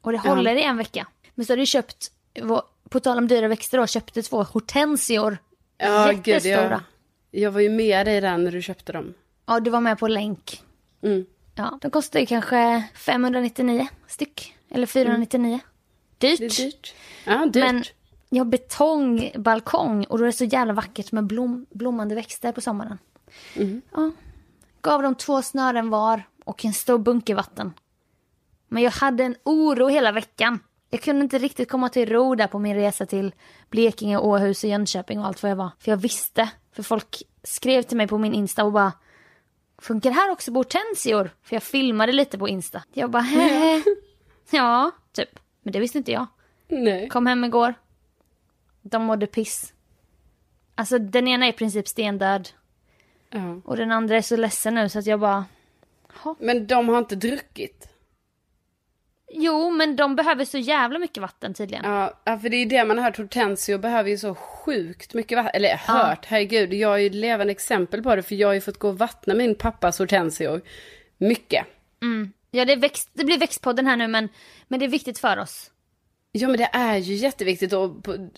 Och 0.00 0.12
det 0.12 0.18
håller 0.18 0.54
i 0.54 0.62
en 0.62 0.76
vecka. 0.76 1.06
Men 1.34 1.46
så 1.46 1.52
har 1.52 1.56
du 1.56 1.66
köpt, 1.66 2.12
på 2.88 3.00
tal 3.00 3.18
om 3.18 3.28
dyra 3.28 3.48
växter 3.48 3.78
då, 3.78 3.86
köpte 3.86 4.22
två 4.22 4.42
hortensior. 4.42 5.38
Ja, 5.78 6.12
gud, 6.12 6.26
Jättestora. 6.26 6.82
jag, 7.30 7.42
jag 7.42 7.50
var 7.50 7.60
ju 7.60 7.70
med 7.70 8.06
dig 8.06 8.20
där 8.20 8.38
när 8.38 8.52
du 8.52 8.62
köpte 8.62 8.92
dem. 8.92 9.14
Ja, 9.46 9.60
du 9.60 9.70
var 9.70 9.80
med 9.80 9.98
på 9.98 10.08
länk. 10.08 10.62
Mm. 11.02 11.26
Ja, 11.54 11.78
de 11.82 11.90
kostar 11.90 12.20
ju 12.20 12.26
kanske 12.26 12.84
599 12.94 13.88
styck. 14.06 14.54
Eller 14.70 14.86
499. 14.86 15.60
Dyrt. 16.18 16.38
Det 16.38 16.44
är 16.44 16.48
dyrt. 16.48 16.94
Ja, 17.24 17.46
dyrt. 17.46 17.64
Men 17.64 17.84
jag 18.28 18.44
har 18.44 18.50
betongbalkong 18.50 20.04
och 20.04 20.18
då 20.18 20.24
är 20.24 20.26
det 20.26 20.32
så 20.32 20.44
jävla 20.44 20.72
vackert 20.72 21.12
med 21.12 21.24
blom, 21.24 21.66
blommande 21.70 22.14
växter 22.14 22.52
på 22.52 22.60
sommaren. 22.60 22.98
Mm. 23.54 23.82
Ja. 23.92 24.10
Gav 24.80 25.02
dem 25.02 25.14
två 25.14 25.42
snören 25.42 25.90
var 25.90 26.22
och 26.44 26.64
en 26.64 26.72
stor 26.72 26.98
bunke 26.98 27.34
vatten. 27.34 27.72
Men 28.68 28.82
jag 28.82 28.90
hade 28.90 29.24
en 29.24 29.36
oro 29.42 29.88
hela 29.88 30.12
veckan. 30.12 30.58
Jag 30.90 31.02
kunde 31.02 31.22
inte 31.22 31.38
riktigt 31.38 31.70
komma 31.70 31.88
till 31.88 32.08
ro 32.08 32.34
där 32.34 32.46
på 32.46 32.58
min 32.58 32.74
resa 32.74 33.06
till 33.06 33.34
Blekinge, 33.70 34.18
Åhus 34.18 34.64
och 34.64 34.70
Jönköping 34.70 35.18
och 35.20 35.26
allt 35.26 35.42
vad 35.42 35.50
jag 35.50 35.56
var. 35.56 35.70
För 35.78 35.90
jag 35.90 35.96
visste. 35.96 36.50
För 36.72 36.82
folk 36.82 37.22
skrev 37.42 37.82
till 37.82 37.96
mig 37.96 38.08
på 38.08 38.18
min 38.18 38.34
Insta 38.34 38.64
och 38.64 38.72
bara 38.72 38.92
Funkar 39.82 40.10
här 40.10 40.30
också 40.30 40.52
på 40.52 40.58
hortensior? 40.58 41.30
För 41.42 41.56
jag 41.56 41.62
filmade 41.62 42.12
lite 42.12 42.38
på 42.38 42.48
Insta. 42.48 42.82
Jag 42.92 43.10
bara 43.10 43.22
Hä? 43.22 43.82
Ja, 44.50 44.90
typ. 45.12 45.38
Men 45.62 45.72
det 45.72 45.80
visste 45.80 45.98
inte 45.98 46.12
jag. 46.12 46.26
Nej. 46.68 47.08
Kom 47.08 47.26
hem 47.26 47.44
igår. 47.44 47.74
De 48.82 49.02
mådde 49.02 49.26
piss. 49.26 49.72
Alltså 50.74 50.98
den 50.98 51.28
ena 51.28 51.46
är 51.46 51.50
i 51.50 51.52
princip 51.52 51.88
stendöd. 51.88 52.48
Ja. 53.30 53.60
Och 53.64 53.76
den 53.76 53.92
andra 53.92 54.16
är 54.16 54.22
så 54.22 54.36
ledsen 54.36 54.74
nu 54.74 54.88
så 54.88 54.98
att 54.98 55.06
jag 55.06 55.20
bara... 55.20 55.44
Men 56.38 56.66
de 56.66 56.88
har 56.88 56.98
inte 56.98 57.16
druckit. 57.16 57.88
Jo, 59.32 59.70
men 59.70 59.96
de 59.96 60.16
behöver 60.16 60.44
så 60.44 60.58
jävla 60.58 60.98
mycket 60.98 61.20
vatten 61.20 61.54
tydligen. 61.54 61.84
Ja, 61.84 62.20
ja, 62.24 62.38
för 62.38 62.48
det 62.48 62.56
är 62.56 62.66
det 62.66 62.84
man 62.84 62.98
har 62.98 63.04
hört. 63.04 63.18
Hortensio 63.18 63.78
behöver 63.78 64.10
ju 64.10 64.18
så 64.18 64.34
sjukt 64.34 65.14
mycket 65.14 65.38
vatten. 65.38 65.52
Eller 65.54 65.76
hört, 65.76 66.26
herregud. 66.26 66.74
Jag 66.74 66.94
är 66.94 66.98
ju 66.98 67.06
ett 67.06 67.14
levande 67.14 67.50
exempel 67.50 68.02
på 68.02 68.16
det. 68.16 68.22
För 68.22 68.34
jag 68.34 68.48
har 68.48 68.54
ju 68.54 68.60
fått 68.60 68.78
gå 68.78 68.88
och 68.88 68.98
vattna 68.98 69.34
min 69.34 69.54
pappas 69.54 69.98
hortensior. 69.98 70.60
Mycket. 71.18 71.66
Ja, 72.50 72.64
det, 72.64 72.76
växt, 72.76 73.10
det 73.12 73.24
blir 73.24 73.38
växtpodden 73.38 73.86
här 73.86 73.96
nu 73.96 74.08
men, 74.08 74.28
men 74.68 74.80
det 74.80 74.86
är 74.86 74.88
viktigt 74.88 75.18
för 75.18 75.36
oss. 75.36 75.71
Ja 76.34 76.48
men 76.48 76.56
det 76.56 76.68
är 76.72 76.96
ju 76.96 77.14
jätteviktigt 77.14 77.72
och 77.72 77.90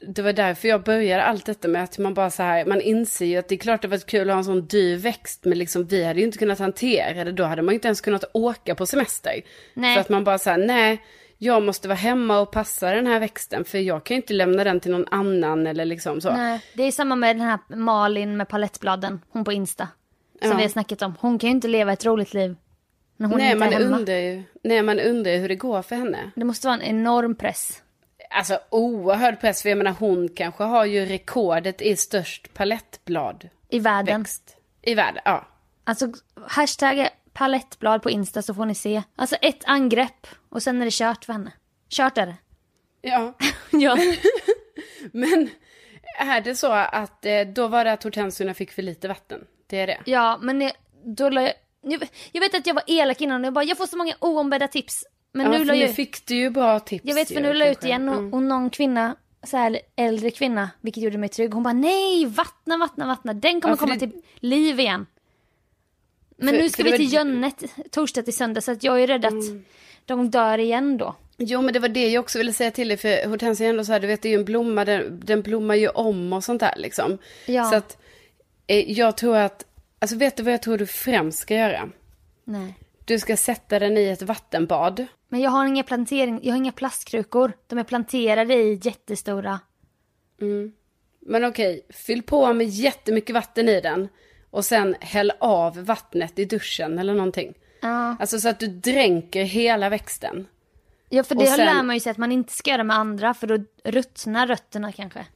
det 0.08 0.22
var 0.22 0.32
därför 0.32 0.68
jag 0.68 0.82
började 0.82 1.22
allt 1.22 1.46
detta 1.46 1.68
med 1.68 1.84
att 1.84 1.98
man 1.98 2.14
bara 2.14 2.30
så 2.30 2.42
här, 2.42 2.66
man 2.66 2.80
inser 2.80 3.26
ju 3.26 3.36
att 3.36 3.48
det 3.48 3.54
är 3.54 3.58
klart 3.58 3.82
det 3.82 3.88
var 3.88 3.98
kul 3.98 4.30
att 4.30 4.34
ha 4.34 4.38
en 4.38 4.44
sån 4.44 4.66
dyr 4.66 4.96
växt 4.96 5.44
men 5.44 5.58
liksom 5.58 5.84
vi 5.84 6.04
hade 6.04 6.20
ju 6.20 6.26
inte 6.26 6.38
kunnat 6.38 6.58
hantera 6.58 7.24
det, 7.24 7.32
då 7.32 7.44
hade 7.44 7.62
man 7.62 7.72
ju 7.72 7.74
inte 7.74 7.88
ens 7.88 8.00
kunnat 8.00 8.24
åka 8.32 8.74
på 8.74 8.86
semester. 8.86 9.40
Nej. 9.74 9.94
För 9.94 10.00
att 10.00 10.08
man 10.08 10.24
bara 10.24 10.38
så 10.38 10.50
här, 10.50 10.58
nej, 10.58 11.02
jag 11.38 11.62
måste 11.62 11.88
vara 11.88 11.96
hemma 11.98 12.40
och 12.40 12.52
passa 12.52 12.90
den 12.90 13.06
här 13.06 13.20
växten 13.20 13.64
för 13.64 13.78
jag 13.78 14.04
kan 14.04 14.14
ju 14.14 14.20
inte 14.20 14.32
lämna 14.34 14.64
den 14.64 14.80
till 14.80 14.90
någon 14.90 15.08
annan 15.10 15.66
eller 15.66 15.84
liksom 15.84 16.20
så. 16.20 16.30
Nej, 16.32 16.60
det 16.74 16.82
är 16.82 16.92
samma 16.92 17.16
med 17.16 17.36
den 17.36 17.46
här 17.46 17.58
Malin 17.76 18.36
med 18.36 18.48
palettbladen, 18.48 19.20
hon 19.30 19.44
på 19.44 19.52
Insta. 19.52 19.88
Som 20.42 20.50
Ja. 20.50 20.56
vi 20.56 20.62
har 20.62 20.68
snackat 20.70 21.02
om. 21.02 21.14
Hon 21.20 21.38
kan 21.38 21.48
ju 21.48 21.54
inte 21.54 21.68
leva 21.68 21.92
ett 21.92 22.04
roligt 22.04 22.34
liv. 22.34 22.56
När 23.16 23.28
hon 23.28 23.38
nej, 23.38 23.52
inte 23.52 23.64
är 23.64 23.70
man 23.70 23.82
hemma. 23.82 23.96
undrar 23.96 24.14
ju, 24.14 24.42
nej 24.62 24.82
man 24.82 25.00
undrar 25.00 25.36
hur 25.36 25.48
det 25.48 25.56
går 25.56 25.82
för 25.82 25.96
henne. 25.96 26.30
Det 26.34 26.44
måste 26.44 26.66
vara 26.66 26.76
en 26.76 26.82
enorm 26.82 27.34
press. 27.34 27.80
Alltså 28.36 28.58
oerhörd 28.70 29.40
press, 29.40 29.62
för 29.62 29.68
jag 29.68 29.78
menar 29.78 29.92
hon 29.92 30.28
kanske 30.28 30.64
har 30.64 30.84
ju 30.84 31.06
rekordet 31.06 31.82
i 31.82 31.96
störst 31.96 32.54
palettblad 32.54 33.48
I 33.68 33.78
världen. 33.78 34.20
växt 34.22 34.56
i 34.82 34.94
världen. 34.94 35.22
Ja. 35.24 35.48
Alltså 35.84 36.12
hashtag 36.48 37.08
palettblad 37.32 38.02
på 38.02 38.10
Insta 38.10 38.42
så 38.42 38.54
får 38.54 38.66
ni 38.66 38.74
se. 38.74 39.02
Alltså 39.16 39.36
ett 39.36 39.62
angrepp 39.64 40.26
och 40.48 40.62
sen 40.62 40.80
är 40.80 40.84
det 40.84 40.90
kört 40.92 41.24
för 41.24 41.32
henne. 41.32 41.52
Kört 41.88 42.18
är 42.18 42.26
det. 42.26 42.36
Ja. 43.00 43.34
Ja. 43.70 43.96
Men 45.12 45.50
är 46.18 46.40
det 46.40 46.56
så 46.56 46.72
att 46.72 47.26
eh, 47.26 47.40
då 47.40 47.68
var 47.68 47.84
det 47.84 47.92
att 47.92 48.02
hortensiorna 48.02 48.54
fick 48.54 48.72
för 48.72 48.82
lite 48.82 49.08
vatten? 49.08 49.44
Det 49.66 49.80
är 49.80 49.86
det? 49.86 49.98
ja, 50.04 50.38
men 50.42 50.70
då 51.04 51.28
la 51.28 51.42
jag, 51.80 52.08
jag 52.32 52.40
vet 52.40 52.54
att 52.54 52.66
jag 52.66 52.74
var 52.74 52.82
elak 52.86 53.20
innan 53.20 53.40
och 53.40 53.46
jag 53.46 53.54
bara, 53.54 53.64
jag 53.64 53.76
får 53.78 53.86
så 53.86 53.96
många 53.96 54.14
oombedda 54.20 54.68
tips. 54.68 55.04
Men 55.34 55.52
ja, 55.52 55.58
nu 55.58 55.64
la 55.64 55.74
jag 55.74 55.94
fick 55.94 56.26
du 56.26 56.34
ju 56.36 56.50
bra 56.50 56.80
tips. 56.80 57.04
Jag 57.04 57.14
vet 57.14 57.28
för 57.28 57.34
ju, 57.34 57.40
nu 57.40 57.52
la 57.54 57.64
jag 57.64 57.72
ut 57.72 57.84
igen 57.84 58.08
och, 58.08 58.14
Mm. 58.18 58.34
och 58.34 58.42
någon 58.42 58.70
kvinna, 58.70 59.16
så 59.42 59.56
här 59.56 59.80
äldre 59.96 60.30
kvinna, 60.30 60.70
vilket 60.80 61.02
gjorde 61.02 61.18
mig 61.18 61.28
trygg. 61.28 61.54
Hon 61.54 61.62
bara 61.62 61.72
nej, 61.74 62.26
vattna, 62.26 62.76
vattna, 62.76 63.06
vattna. 63.06 63.34
Den 63.34 63.60
kommer 63.60 63.72
Ja, 63.74 63.78
komma 63.78 63.94
det- 63.94 64.00
till 64.00 64.12
liv 64.36 64.80
igen. 64.80 65.06
Men 66.36 66.48
För- 66.54 66.62
nu 66.62 66.68
ska 66.68 66.82
vi 66.82 66.90
var- 66.90 66.96
till 66.96 67.12
Jönnet 67.12 67.64
torsdag 67.90 68.22
till 68.22 68.36
söndag 68.36 68.60
så 68.60 68.72
att 68.72 68.82
jag 68.82 69.02
är 69.02 69.06
rädd 69.06 69.24
att 69.24 69.32
Mm. 69.32 69.64
de 70.04 70.30
dör 70.30 70.58
igen 70.58 70.98
då. 70.98 71.14
Jo 71.38 71.62
men 71.62 71.72
det 71.74 71.78
var 71.80 71.88
det 71.88 72.08
jag 72.08 72.20
också 72.24 72.38
ville 72.38 72.52
säga 72.52 72.70
till 72.70 72.88
dig 72.88 72.96
för 72.96 73.28
hortensia 73.28 73.66
är 73.66 73.70
ändå 73.70 73.84
så 73.84 73.92
här, 73.92 74.00
du 74.00 74.06
vet 74.06 74.22
det 74.22 74.28
är 74.28 74.30
ju 74.32 74.38
en 74.38 74.44
blomma, 74.44 74.84
den, 74.84 75.20
den 75.24 75.42
blommar 75.42 75.74
ju 75.74 75.88
om 75.88 76.32
och 76.32 76.44
sånt 76.44 76.60
där 76.60 76.74
liksom. 76.76 77.18
Ja. 77.46 77.64
Så 77.64 77.76
att 77.76 77.98
eh, 78.66 78.90
jag 78.92 79.16
tror 79.16 79.36
att, 79.36 79.64
alltså 79.98 80.16
vet 80.16 80.36
du 80.36 80.42
vad 80.42 80.52
jag 80.52 80.62
tror 80.62 80.78
du 80.78 80.86
främst 80.86 81.38
ska 81.38 81.54
göra? 81.54 81.88
Nej. 82.44 82.74
Du 83.04 83.18
ska 83.18 83.36
sätta 83.36 83.78
den 83.78 83.96
i 83.98 84.04
ett 84.08 84.22
vattenbad. 84.22 85.06
Men 85.28 85.40
jag 85.40 85.50
har 85.50 85.66
inga 85.66 85.82
plantering, 85.82 86.40
jag 86.42 86.52
har 86.52 86.56
inga 86.56 86.72
plastkrukor. 86.72 87.52
De 87.66 87.78
är 87.78 87.84
planterade 87.84 88.54
i 88.54 88.80
jättestora. 88.82 89.60
Men 91.20 91.44
okej, 91.44 91.86
fyll 91.90 92.22
på 92.22 92.52
med 92.52 92.66
jättemycket 92.68 93.34
vatten 93.34 93.68
i 93.68 93.80
den. 93.80 94.08
Och 94.50 94.64
sen 94.64 94.96
häll 95.00 95.32
av 95.40 95.84
vattnet 95.84 96.38
i 96.38 96.44
duschen 96.44 96.98
eller 96.98 97.14
någonting. 97.14 97.54
Ja, 97.82 98.16
Alltså 98.20 98.40
så 98.40 98.48
att 98.48 98.60
du 98.60 98.66
dränker 98.66 99.42
hela 99.44 99.88
växten. 99.88 100.46
ja 101.08 101.24
för 101.24 101.34
det 101.34 101.46
sen- 101.46 101.58
lär 101.66 101.82
man 101.82 101.96
ju 101.96 102.00
sig 102.00 102.10
att 102.10 102.18
man 102.18 102.32
inte 102.32 102.52
ska 102.52 102.70
göra 102.70 102.84
med 102.84 102.96
andra 102.96 103.34
för 103.34 103.46
då 103.46 103.58
ruttnar 103.84 104.46
rötterna 104.46 104.92
kanske. 104.92 105.26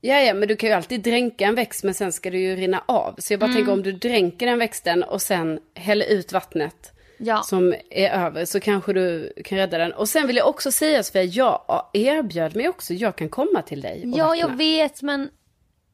Ja, 0.00 0.20
ja, 0.20 0.34
men 0.34 0.48
du 0.48 0.56
kan 0.56 0.68
ju 0.68 0.74
alltid 0.74 1.02
dränka 1.02 1.44
en 1.46 1.54
växt 1.54 1.84
men 1.84 1.94
sen 1.94 2.12
ska 2.12 2.30
det 2.30 2.38
ju 2.38 2.56
rinna 2.56 2.84
av. 2.88 3.14
Så 3.18 3.32
jag 3.32 3.40
bara 3.40 3.52
tänker 3.52 3.72
om 3.72 3.82
du 3.82 3.92
dränker 3.92 4.46
den 4.46 4.58
växten 4.58 5.02
och 5.02 5.22
sen 5.22 5.60
häller 5.74 6.06
ut 6.06 6.32
vattnet 6.32 6.92
Ja. 7.18 7.42
som 7.42 7.74
är 7.90 8.10
över 8.10 8.44
så 8.44 8.60
kanske 8.60 8.92
du 8.92 9.32
kan 9.44 9.58
rädda 9.58 9.78
den. 9.78 9.92
Och 9.92 10.08
sen 10.08 10.26
vill 10.26 10.36
jag 10.36 10.48
också 10.48 10.72
säga 10.72 11.02
Sofia, 11.02 11.22
jag 11.24 11.86
erbjöd 11.92 12.56
mig 12.56 12.68
också, 12.68 12.94
jag 12.94 13.16
kan 13.16 13.28
komma 13.28 13.62
till 13.62 13.80
dig 13.80 14.02
och 14.02 14.18
Ja, 14.18 14.24
vattna. 14.26 14.36
jag 14.40 14.56
vet 14.56 15.02
men 15.02 15.30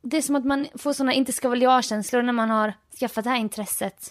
det 0.02 0.16
är 0.16 0.22
som 0.22 0.36
att 0.36 0.44
man 0.44 0.66
får 0.78 0.92
såna 0.92 1.12
inte 1.12 1.32
ska 1.32 1.48
väl 1.48 1.62
jag-känslor 1.62 2.22
när 2.22 2.32
man 2.32 2.50
har 2.50 2.72
skaffat 3.00 3.24
det 3.24 3.30
här 3.30 3.38
intresset. 3.38 4.10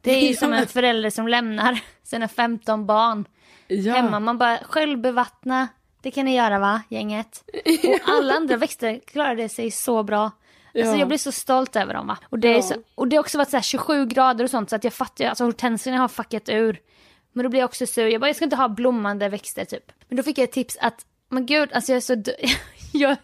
Det 0.00 0.10
är 0.10 0.28
ju 0.28 0.34
som 0.34 0.52
en 0.52 0.66
förälder 0.66 1.10
som 1.10 1.28
lämnar 1.28 1.80
sina 2.02 2.28
15 2.28 2.86
barn 2.86 3.24
Ja. 3.66 3.94
hemma. 3.94 4.20
Man 4.20 4.38
bara, 4.38 4.58
själv 4.62 4.98
bevattna, 4.98 5.68
det 6.02 6.10
kan 6.10 6.24
ni 6.24 6.36
göra 6.36 6.58
va, 6.58 6.82
gänget. 6.88 7.44
Och 7.84 7.98
alla 8.14 8.34
andra 8.34 8.56
växter 8.56 9.00
klarade 9.06 9.48
sig 9.48 9.70
så 9.70 10.02
bra. 10.02 10.30
Alltså 10.80 10.94
Ja. 10.94 10.98
jag 10.98 11.08
blir 11.08 11.18
så 11.18 11.32
stolt 11.32 11.76
över 11.76 11.94
dem 11.94 12.06
va. 12.06 12.18
Och 12.24 12.38
det, 12.38 12.48
är 12.48 12.56
Ja. 12.56 12.62
så, 12.62 12.74
och 12.94 13.08
det 13.08 13.16
har 13.16 13.20
också 13.20 13.38
varit 13.38 13.50
så 13.50 13.56
här 13.56 13.62
27 13.62 14.06
grader 14.06 14.44
och 14.44 14.50
sånt 14.50 14.70
så 14.70 14.76
att 14.76 14.84
jag 14.84 14.92
fattar 14.92 15.24
ju, 15.24 15.28
alltså 15.28 15.44
hortensierna 15.44 15.98
har 15.98 16.08
fuckat 16.08 16.48
ur. 16.48 16.80
Men 17.32 17.42
då 17.42 17.48
blir 17.50 17.60
jag 17.60 17.68
också 17.68 17.86
sur, 17.86 18.06
jag 18.06 18.20
bara 18.20 18.26
jag 18.28 18.36
ska 18.36 18.44
inte 18.44 18.56
ha 18.56 18.68
blommande 18.68 19.28
växter 19.28 19.64
typ. 19.64 19.92
Men 20.08 20.16
då 20.16 20.22
fick 20.22 20.38
jag 20.38 20.44
ett 20.44 20.52
tips 20.52 20.76
att, 20.80 21.06
men 21.28 21.46
gud 21.46 21.72
alltså 21.72 21.92
jag 21.92 21.96
är 21.96 22.00
så, 22.00 22.22
jag 22.92 23.16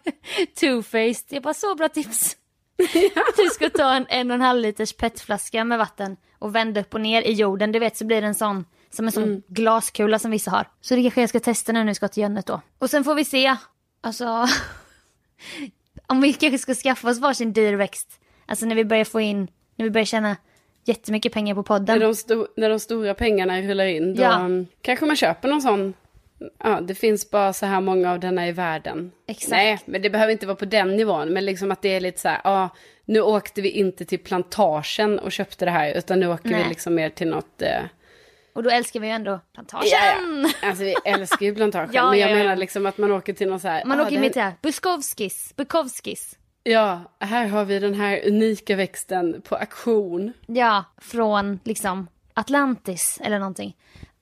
two-faced. 0.60 1.24
Jag 1.28 1.42
bara 1.42 1.54
så 1.54 1.74
bra 1.74 1.88
tips. 1.88 2.36
Du 3.36 3.46
ska 3.54 3.70
ta 3.70 3.94
en 3.94 4.06
en 4.08 4.30
och 4.30 4.34
en 4.34 4.40
halv 4.40 4.60
liters 4.60 4.92
petflaska 4.92 5.64
med 5.64 5.78
vatten 5.78 6.16
och 6.38 6.54
vända 6.54 6.80
upp 6.80 6.94
och 6.94 7.00
ner 7.00 7.22
i 7.22 7.32
jorden. 7.32 7.72
Du 7.72 7.78
vet 7.78 7.96
så 7.96 8.04
blir 8.04 8.20
det 8.20 8.26
en 8.26 8.34
sån, 8.34 8.64
som 8.90 9.06
en 9.06 9.12
sån 9.12 9.42
glaskula 9.48 10.18
som 10.18 10.30
vissa 10.30 10.50
har. 10.50 10.68
Så 10.80 10.94
det 10.94 11.02
kanske 11.02 11.20
jag 11.20 11.28
ska 11.28 11.40
testa 11.40 11.72
nu 11.72 11.78
när 11.78 11.86
jag 11.86 11.96
ska 11.96 12.08
till 12.08 12.20
Jönnet 12.22 12.46
då. 12.46 12.60
Och 12.78 12.90
sen 12.90 13.04
får 13.04 13.14
vi 13.14 13.24
se, 13.24 13.56
alltså 14.00 14.24
om 16.06 16.20
vi 16.20 16.32
kanske 16.32 16.58
ska 16.58 16.74
skaffa 16.74 17.08
oss 17.10 17.18
varsin 17.20 17.52
dyr 17.52 17.72
växt. 17.74 18.20
Alltså 18.46 18.66
när 18.66 18.74
vi 18.74 18.84
börjar 18.84 19.04
få 19.04 19.20
in, 19.20 19.48
när 19.76 19.84
vi 19.84 19.90
börjar 19.90 20.04
tjäna 20.04 20.36
jättemycket 20.84 21.32
pengar 21.32 21.54
på 21.54 21.60
När 21.60 21.64
podden. 21.64 22.00
de, 22.00 22.12
sto- 22.12 22.46
när 22.56 22.70
de 22.70 22.80
stora 22.80 23.14
pengarna 23.14 23.60
rullar 23.62 23.84
in, 23.86 24.14
då 24.14 24.22
Ja. 24.22 24.38
um, 24.40 24.66
kanske 24.82 25.06
man 25.06 25.16
köper 25.16 25.48
någon 25.48 25.62
sån. 25.62 25.94
Ja, 26.64 26.80
det 26.80 26.94
finns 26.94 27.30
bara 27.30 27.52
så 27.52 27.66
här 27.66 27.80
många 27.80 28.12
av 28.12 28.20
denna 28.20 28.48
i 28.48 28.52
världen. 28.52 29.12
Exakt. 29.28 29.50
Nej, 29.50 29.78
men 29.84 30.02
det 30.02 30.10
behöver 30.10 30.32
inte 30.32 30.46
vara 30.46 30.56
på 30.56 30.64
den 30.64 30.96
nivån. 30.96 31.28
Men 31.32 31.44
liksom 31.44 31.70
att 31.70 31.82
det 31.82 31.88
är 31.88 32.00
lite 32.00 32.20
så 32.20 32.28
här, 32.28 32.40
ja, 32.44 32.68
nu 33.04 33.20
åkte 33.20 33.60
vi 33.62 33.70
inte 33.70 34.04
till 34.04 34.18
plantagen 34.18 35.18
och 35.18 35.32
köpte 35.32 35.64
det 35.64 35.70
här, 35.70 35.92
utan 35.94 36.20
nu 36.20 36.26
åker 36.28 36.48
vi 36.48 36.54
Nej. 36.54 36.68
liksom 36.68 36.94
mer 36.94 37.10
till 37.10 37.28
något... 37.28 37.62
Eh, 37.62 37.80
Och 38.54 38.62
då 38.62 38.70
älskar 38.70 39.00
vi 39.00 39.06
ju 39.06 39.12
ändå 39.12 39.40
plantagen. 39.54 39.88
ja, 39.90 40.14
ja. 40.60 40.68
Alltså 40.68 40.84
vi 40.84 40.94
älskar 41.04 41.46
ju 41.46 41.54
plantagen, 41.54 41.90
Ja, 41.94 42.10
men 42.10 42.18
jag 42.18 42.30
ja, 42.30 42.36
ja. 42.36 42.42
menar 42.42 42.56
liksom 42.56 42.86
att 42.86 42.98
man 42.98 43.12
åker 43.12 43.32
till 43.32 43.48
någon 43.48 43.60
så 43.60 43.68
här... 43.68 43.84
Man 43.84 43.98
ja, 43.98 44.06
åker 44.06 44.20
med 44.20 44.32
till 44.32 44.42
här, 44.42 44.54
Bukowskis, 44.62 45.52
Bukowskis. 45.56 46.38
Ja, 46.62 47.00
här 47.20 47.46
har 47.46 47.64
vi 47.64 47.78
den 47.78 47.94
här 47.94 48.26
unika 48.28 48.76
växten 48.76 49.42
på 49.48 49.56
auktion. 49.56 50.32
Ja, 50.46 50.84
från 50.98 51.60
liksom 51.64 52.06
Atlantis 52.34 53.18
eller 53.24 53.38
någonting. 53.38 53.76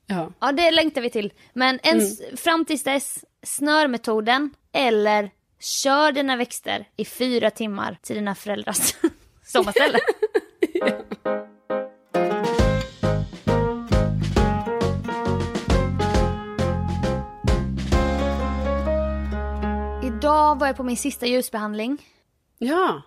Ja. 0.05 0.31
Ja, 0.39 0.51
det 0.51 0.71
längtar 0.71 1.01
vi 1.01 1.09
till. 1.09 1.33
Men 1.53 1.79
en, 1.83 1.99
Mm. 1.99 2.37
fram 2.37 2.65
tills 2.65 2.83
dess, 2.83 3.25
snörmetoden 3.43 4.51
eller 4.71 5.31
kör 5.59 6.11
dina 6.11 6.35
växter 6.35 6.85
i 6.97 7.05
fyra 7.05 7.49
timmar 7.49 7.97
till 8.01 8.15
dina 8.15 8.35
föräldrars 8.35 8.95
sommarställe. 9.45 9.99
Idag 20.23 20.59
var 20.59 20.67
jag 20.67 20.77
på 20.77 20.83
min 20.83 20.97
sista 20.97 21.25
ljusbehandling. 21.25 21.97
Ja. 22.57 23.01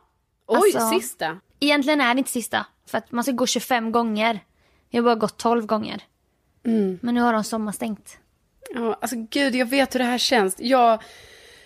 Oj, 0.47 0.59
Alltså- 0.75 1.01
sista. 1.01 1.39
Egentligen 1.61 2.01
är 2.01 2.15
det 2.15 2.19
inte 2.19 2.31
sista, 2.31 2.67
för 2.87 2.99
att 2.99 3.13
man 3.13 3.25
ska 3.25 3.33
gå 3.33 3.47
25 3.47 3.93
gånger. 3.93 4.41
Jag 4.91 5.03
har 5.03 5.05
bara 5.05 5.15
gått 5.15 5.37
12 5.39 5.67
gånger. 5.67 6.03
Mm. 6.67 6.99
Men 7.03 7.15
nu 7.15 7.21
har 7.21 7.33
de 7.33 7.45
sommarstängt. 7.45 8.19
Ja, 8.75 8.99
alltså 9.01 9.17
gud, 9.31 9.55
jag 9.55 9.67
vet 9.67 9.95
hur 9.95 9.99
det 9.99 10.05
här 10.05 10.19
känns. 10.19 10.55
Jag, 10.59 11.03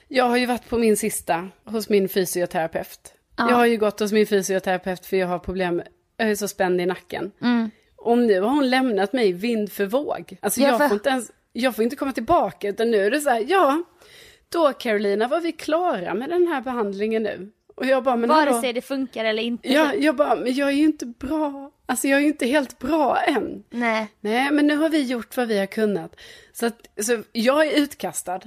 jag 0.08 0.24
har 0.24 0.36
ju 0.36 0.46
varit 0.46 0.68
på 0.68 0.78
min 0.78 0.96
sista 0.96 1.48
hos 1.64 1.88
min 1.88 2.08
fysioterapeut. 2.08 3.14
Ja. 3.36 3.50
Jag 3.50 3.56
har 3.56 3.66
ju 3.66 3.76
gått 3.76 4.00
hos 4.00 4.12
min 4.12 4.26
fysioterapeut 4.26 5.06
för 5.06 5.16
jag 5.16 5.26
har 5.26 5.38
problem, 5.38 5.82
jag 6.16 6.30
är 6.30 6.34
så 6.34 6.48
spänd 6.48 6.80
i 6.80 6.86
nacken. 6.86 7.32
Mm. 7.42 7.70
Och 7.96 8.18
nu 8.18 8.40
har 8.40 8.50
hon 8.50 8.70
lämnat 8.70 9.12
mig 9.12 9.32
vind 9.32 9.72
för 9.72 9.86
våg. 9.86 10.36
Alltså 10.42 10.60
Ja, 10.60 10.68
jag 10.68 10.78
för- 10.78 10.88
får 10.88 10.94
inte 10.94 11.08
ens, 11.10 11.30
jag 11.52 11.76
får 11.76 11.84
inte 11.84 11.96
komma 11.96 12.12
tillbaka 12.12 12.68
utan 12.68 12.90
nu 12.90 12.96
är 13.06 13.10
det 13.10 13.20
så 13.20 13.30
här, 13.30 13.44
ja, 13.48 13.82
då 14.52 14.72
Carolina 14.72 15.28
var 15.28 15.40
vi 15.40 15.52
klara 15.52 16.14
med 16.14 16.30
den 16.30 16.46
här 16.46 16.60
behandlingen 16.60 17.22
nu. 17.22 17.52
Och 17.74 17.86
jag 17.86 18.02
bara, 18.02 18.16
men 18.16 18.28
Vare 18.28 18.60
sig 18.60 18.72
det 18.72 18.80
funkar 18.80 19.24
eller 19.24 19.42
inte. 19.42 19.72
ja, 19.72 19.94
jag 19.94 20.16
bara, 20.16 20.36
men 20.36 20.54
jag 20.54 20.68
är 20.68 20.72
ju 20.72 20.84
inte 20.84 21.06
bra. 21.06 21.70
Alltså 21.86 22.08
jag 22.08 22.16
är 22.16 22.22
ju 22.22 22.28
inte 22.28 22.46
helt 22.46 22.78
bra 22.78 23.18
än. 23.20 23.64
Nej. 23.70 24.08
Nej, 24.20 24.50
men 24.50 24.66
nu 24.66 24.76
har 24.76 24.88
vi 24.88 25.02
gjort 25.02 25.36
vad 25.36 25.48
vi 25.48 25.58
har 25.58 25.66
kunnat. 25.66 26.16
Så, 26.52 26.66
att, 26.66 26.86
så 27.02 27.22
jag 27.32 27.66
är 27.66 27.78
utkastad. 27.78 28.40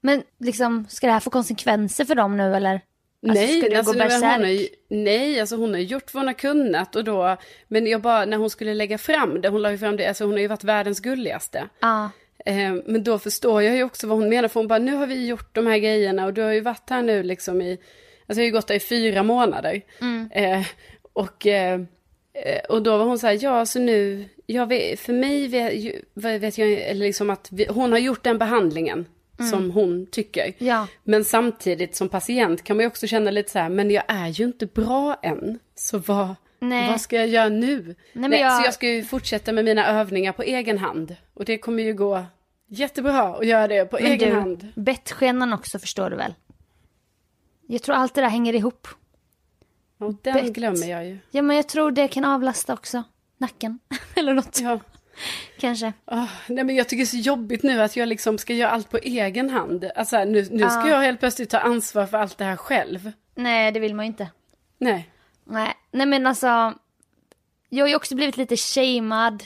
Men 0.00 0.22
liksom, 0.38 0.86
ska 0.88 1.06
det 1.06 1.12
här 1.12 1.20
få 1.20 1.30
konsekvenser 1.30 2.04
för 2.04 2.14
dem 2.14 2.36
nu 2.36 2.54
eller? 2.56 2.80
Alltså, 3.28 3.44
nej, 3.44 3.62
ska 3.62 3.78
alltså, 3.78 3.92
gå 3.92 4.02
hon 4.02 4.22
har, 4.22 4.66
nej, 4.88 5.40
alltså 5.40 5.56
hon 5.56 5.72
har 5.72 5.80
gjort 5.80 6.14
vad 6.14 6.20
hon 6.20 6.26
har 6.26 6.34
kunnat 6.34 6.96
och 6.96 7.04
då, 7.04 7.36
men 7.68 7.86
jag 7.86 8.02
bara, 8.02 8.24
när 8.24 8.36
hon 8.36 8.50
skulle 8.50 8.74
lägga 8.74 8.98
fram 8.98 9.40
det, 9.40 9.48
hon 9.48 9.62
la 9.62 9.70
ju 9.70 9.78
fram 9.78 9.96
det, 9.96 10.06
alltså 10.06 10.24
hon 10.24 10.32
har 10.32 10.40
ju 10.40 10.48
varit 10.48 10.64
världens 10.64 11.00
gulligaste. 11.00 11.68
Ja. 11.80 12.10
Eh, 12.46 12.74
men 12.86 13.04
då 13.04 13.18
förstår 13.18 13.62
jag 13.62 13.76
ju 13.76 13.84
också 13.84 14.06
vad 14.06 14.18
hon 14.18 14.28
menar, 14.28 14.48
för 14.48 14.60
hon 14.60 14.68
bara, 14.68 14.78
nu 14.78 14.94
har 14.94 15.06
vi 15.06 15.26
gjort 15.26 15.54
de 15.54 15.66
här 15.66 15.78
grejerna 15.78 16.26
och 16.26 16.34
du 16.34 16.42
har 16.42 16.52
ju 16.52 16.60
varit 16.60 16.90
här 16.90 17.02
nu 17.02 17.22
liksom 17.22 17.60
i, 17.62 17.70
alltså 17.70 17.80
jag 18.26 18.36
har 18.36 18.44
ju 18.44 18.50
gått 18.50 18.66
där 18.66 18.74
i 18.74 18.80
fyra 18.80 19.22
månader. 19.22 19.82
Eh, 20.30 20.66
och, 21.12 21.46
eh, 21.46 21.80
och 22.68 22.82
då 22.82 22.98
var 22.98 23.04
hon 23.04 23.18
så 23.18 23.26
här, 23.26 23.38
ja 23.40 23.66
så 23.66 23.78
nu, 23.78 24.28
jag 24.46 24.66
vet, 24.66 25.00
för 25.00 25.12
mig 25.12 25.48
vet, 25.48 25.94
vet 26.14 26.58
jag, 26.58 26.72
eller 26.72 27.06
liksom 27.06 27.30
att 27.30 27.48
vi, 27.52 27.66
hon 27.70 27.92
har 27.92 27.98
gjort 27.98 28.24
den 28.24 28.38
behandlingen 28.38 29.06
som 29.50 29.70
hon 29.70 30.06
tycker. 30.06 30.52
Ja. 30.58 30.86
Men 31.04 31.24
samtidigt 31.24 31.96
som 31.96 32.08
patient 32.08 32.64
kan 32.64 32.76
man 32.76 32.84
ju 32.84 32.86
också 32.86 33.06
känna 33.06 33.30
lite 33.30 33.50
så 33.50 33.58
här, 33.58 33.68
men 33.68 33.90
jag 33.90 34.04
är 34.08 34.28
ju 34.28 34.44
inte 34.44 34.66
bra 34.66 35.20
än. 35.22 35.58
Så 35.74 35.98
vad, 35.98 36.34
Nej. 36.62 36.90
vad 36.90 37.00
ska 37.00 37.16
jag 37.16 37.28
göra 37.28 37.48
nu? 37.48 37.94
men 38.12 38.30
Nej, 38.30 38.40
jag- 38.40 38.60
Så 38.60 38.64
jag 38.66 38.74
ska 38.74 38.88
ju 38.88 39.04
fortsätta 39.04 39.52
med 39.52 39.64
mina 39.64 39.86
övningar 39.86 40.32
på 40.32 40.42
egen 40.42 40.78
hand. 40.78 41.16
Och 41.34 41.44
det 41.44 41.58
kommer 41.58 41.82
ju 41.82 41.94
gå 41.94 42.24
jättebra 42.66 43.22
att 43.36 43.46
göra 43.46 43.68
det 43.68 43.84
på 43.84 43.96
Men 44.02 44.12
egen 44.12 44.28
du, 44.28 44.34
hand. 44.40 44.72
bettskenan 44.74 45.52
också 45.52 45.78
förstår 45.78 46.10
du 46.10 46.16
väl? 46.16 46.34
Jag 47.66 47.82
tror 47.82 47.94
allt 47.96 48.14
det 48.14 48.20
där 48.20 48.28
hänger 48.28 48.54
ihop. 48.54 48.88
Och 49.98 50.14
den 50.22 50.34
bett. 50.34 50.52
glömmer 50.52 50.86
jag 50.90 51.06
ju. 51.06 51.18
Ja 51.30 51.42
men 51.42 51.56
jag 51.56 51.68
tror 51.68 51.90
det 51.90 52.08
kan 52.08 52.24
avlasta 52.24 52.72
också. 52.72 53.02
Nacken. 53.38 53.78
eller 54.14 54.34
något. 54.34 54.60
Ja. 54.60 54.80
Kanske. 55.58 55.92
Ah, 56.04 56.26
nej 56.46 56.64
men 56.64 56.76
jag 56.76 56.88
tycker 56.88 56.96
det 57.00 57.04
är 57.04 57.06
så 57.06 57.16
jobbigt 57.16 57.62
nu 57.62 57.82
att 57.82 57.96
jag 57.96 58.08
liksom 58.08 58.38
ska 58.38 58.54
göra 58.54 58.70
allt 58.70 58.90
på 58.90 58.96
egen 58.98 59.50
hand. 59.50 59.90
Alltså 59.96 60.24
nu, 60.24 60.48
nu 60.50 60.58
ska 60.70 60.80
Ja. 60.80 60.88
jag 60.88 60.98
helt 61.00 61.20
plötsligt 61.20 61.50
ta 61.50 61.58
ansvar 61.58 62.06
för 62.06 62.18
allt 62.18 62.38
det 62.38 62.44
här 62.44 62.56
själv. 62.56 63.12
Nej 63.34 63.72
det 63.72 63.80
vill 63.80 63.94
man 63.94 64.04
ju 64.04 64.06
inte. 64.06 64.28
Nej. 64.78 65.08
Nej, 65.50 65.74
nej 65.90 66.06
men 66.06 66.26
alltså. 66.26 66.74
Jag 67.68 67.84
har 67.84 67.88
ju 67.88 67.96
också 67.96 68.14
blivit 68.14 68.36
lite 68.36 68.56
shamead. 68.56 69.44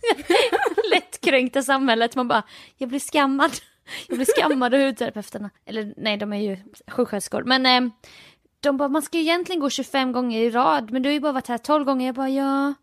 Lättkränkt 0.90 1.56
i 1.56 1.62
samhället. 1.62 2.16
Man 2.16 2.28
bara, 2.28 2.42
jag 2.76 2.88
blir 2.88 3.00
skammad. 3.00 3.52
Jag 4.08 4.18
blir 4.18 4.26
skammad 4.26 4.74
av 4.74 4.80
hudterapeuterna. 4.80 5.50
Eller 5.64 5.94
nej, 5.96 6.16
de 6.16 6.32
är 6.32 6.40
ju 6.40 6.56
sjuksköterskor. 6.86 7.42
Men 7.44 7.66
eh, 7.66 7.92
de 8.60 8.76
bara, 8.76 8.88
man 8.88 9.02
ska 9.02 9.18
ju 9.18 9.22
egentligen 9.24 9.60
gå 9.60 9.70
25 9.70 10.12
gånger 10.12 10.40
i 10.40 10.50
rad. 10.50 10.90
Men 10.90 11.02
du 11.02 11.08
har 11.08 11.14
ju 11.14 11.20
bara 11.20 11.32
varit 11.32 11.48
här 11.48 11.58
12 11.58 11.84
gånger. 11.84 12.06
Jag 12.06 12.14
bara, 12.14 12.28
ja. 12.28 12.74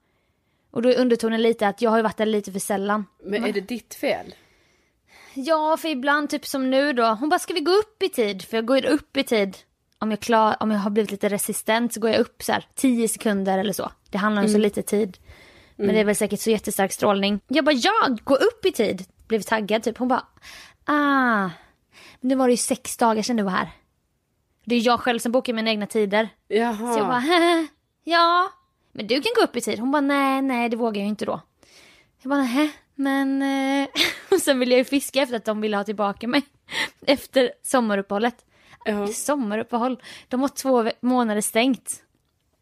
Och 0.72 0.82
då 0.82 0.90
är 0.90 1.00
undertonen 1.00 1.42
lite 1.42 1.68
att 1.68 1.82
jag 1.82 1.90
har 1.90 1.98
ju 1.98 2.04
varit 2.04 2.18
där 2.18 2.26
lite 2.26 2.52
för 2.52 2.60
sällan. 2.60 3.06
Men 3.24 3.46
är 3.46 3.54
det 3.54 3.62
ditt 3.62 3.96
fel? 3.96 4.36
Ja, 5.34 5.78
för 5.78 5.90
ibland 5.90 6.30
typ 6.30 6.46
som 6.46 6.70
nu 6.70 6.94
då. 6.94 7.06
Hon 7.06 7.30
bara, 7.30 7.40
ska 7.40 7.54
vi 7.54 7.60
gå 7.60 7.72
upp 7.72 8.04
i 8.04 8.10
tid? 8.10 8.46
För 8.46 8.58
jag 8.58 8.66
går 8.66 8.86
upp 8.86 9.18
i 9.18 9.24
tid. 9.24 9.58
Om 10.04 10.12
jag, 10.12 10.20
klar, 10.20 10.56
om 10.60 10.72
jag 10.72 10.80
har 10.80 10.90
blivit 10.90 11.12
lite 11.12 11.30
resistent 11.30 11.94
så 11.94 12.00
går 12.00 12.10
jag 12.10 12.20
upp 12.20 12.44
så 12.44 12.52
här 12.52 12.66
10 12.76 13.08
sekunder 13.08 13.58
eller 13.58 13.74
så. 13.74 13.92
Det 14.10 14.18
handlar 14.18 14.42
om 14.44 14.50
så 14.50 14.58
lite 14.58 14.82
tid. 14.82 15.18
Men 15.76 15.88
det 15.88 16.00
är 16.00 16.06
väl 16.06 16.16
säkert 16.16 16.40
så 16.40 16.50
jättestark 16.50 16.92
strålning. 16.92 17.40
Jag 17.48 17.66
bara, 17.66 17.76
ja, 17.76 18.18
gå 18.24 18.36
upp 18.36 18.66
i 18.66 18.72
tid. 18.72 19.06
Blev 19.28 19.42
taggad 19.42 19.84
typ. 19.84 19.98
Hon 19.98 20.08
bara, 20.08 20.26
ah. 20.86 21.50
Men 22.20 22.30
nu 22.30 22.36
var 22.36 22.48
det 22.48 22.54
ju 22.54 22.58
sex 22.58 22.98
dagar 22.98 23.22
sedan 23.22 23.36
du 23.36 23.44
var 23.44 23.52
här. 23.52 23.70
Det 24.66 24.76
är 24.76 24.86
jag 24.86 25.00
själv 25.00 25.20
som 25.20 25.32
bokar 25.32 25.54
mina 25.54 25.70
egna 25.70 25.88
tider. 25.88 26.30
Jaha. 26.48 26.94
Så 26.94 27.00
jag 27.00 27.08
bara, 27.08 27.24
ja, 28.04 28.52
men 28.92 29.08
du 29.08 29.22
kan 29.22 29.32
gå 29.36 29.42
upp 29.42 29.56
i 29.56 29.62
tid. 29.62 29.80
Hon 29.80 29.92
bara, 29.92 30.02
nej, 30.02 30.42
nej, 30.42 30.70
det 30.70 30.78
vågar 30.78 30.98
jag 30.98 31.04
ju 31.06 31.10
inte 31.10 31.26
då. 31.26 31.42
Jag 32.22 32.30
bara, 32.30 32.42
nej, 32.42 32.72
men... 32.96 33.42
eh." 33.42 33.88
Och 34.32 34.40
sen 34.42 34.60
ville 34.60 34.72
jag 34.72 34.80
ju 34.80 34.86
fiska 34.86 35.22
efter 35.22 35.36
att 35.36 35.46
de 35.46 35.62
ville 35.62 35.78
ha 35.78 35.84
tillbaka 35.84 36.28
mig. 36.28 36.42
Efter 37.08 37.52
sommaruppehållet. 37.64 38.46
Ja. 38.86 39.08
Sommaruppehåll. 39.08 40.02
De 40.28 40.42
har 40.42 40.48
två 40.48 40.90
månader 41.02 41.42
stängt. 41.42 42.04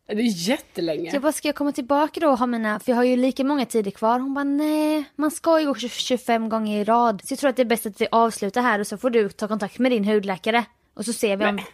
Det 0.08 0.14
är 0.14 0.50
jättelänge. 0.50 1.10
Jag 1.14 1.22
bara, 1.22 1.32
ska 1.32 1.48
jag 1.48 1.56
komma 1.56 1.72
tillbaka 1.72 2.20
då 2.20 2.30
och 2.30 2.38
ha 2.38 2.48
mina, 2.48 2.80
för 2.80 2.92
jag 2.92 2.98
har 2.98 3.04
ju 3.04 3.16
lika 3.16 3.44
många 3.44 3.66
tider 3.66 3.92
kvar. 3.92 4.20
Hon 4.20 4.34
bara, 4.34 4.44
nej, 4.44 5.04
man 5.16 5.32
ska 5.32 5.60
ju 5.60 5.66
gå 5.66 5.76
25 5.76 6.50
gånger 6.50 6.82
i 6.82 6.84
rad. 6.84 7.22
Så 7.26 7.32
jag 7.32 7.40
tror 7.40 7.50
att 7.50 7.56
det 7.56 7.62
är 7.62 7.66
bäst 7.66 7.86
att 7.86 8.02
vi 8.02 8.08
avslutar 8.12 8.62
här 8.62 8.80
och 8.80 8.88
så 8.88 8.98
får 8.98 9.10
du 9.10 9.30
ta 9.30 9.48
kontakt 9.48 9.80
med 9.80 9.92
din 9.92 10.06
hudläkare. 10.06 10.66
Och 10.94 11.06
så 11.06 11.14
ser 11.14 11.38
vi 11.38 11.46
om... 11.46 11.56
Nej. 11.56 11.66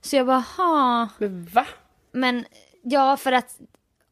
Så 0.00 0.16
jag 0.16 0.26
bara, 0.26 0.44
ha. 0.56 1.08
Men 1.18 1.44
va? 1.44 1.66
Men 2.12 2.44
ja, 2.82 3.16
för 3.16 3.32
att 3.32 3.58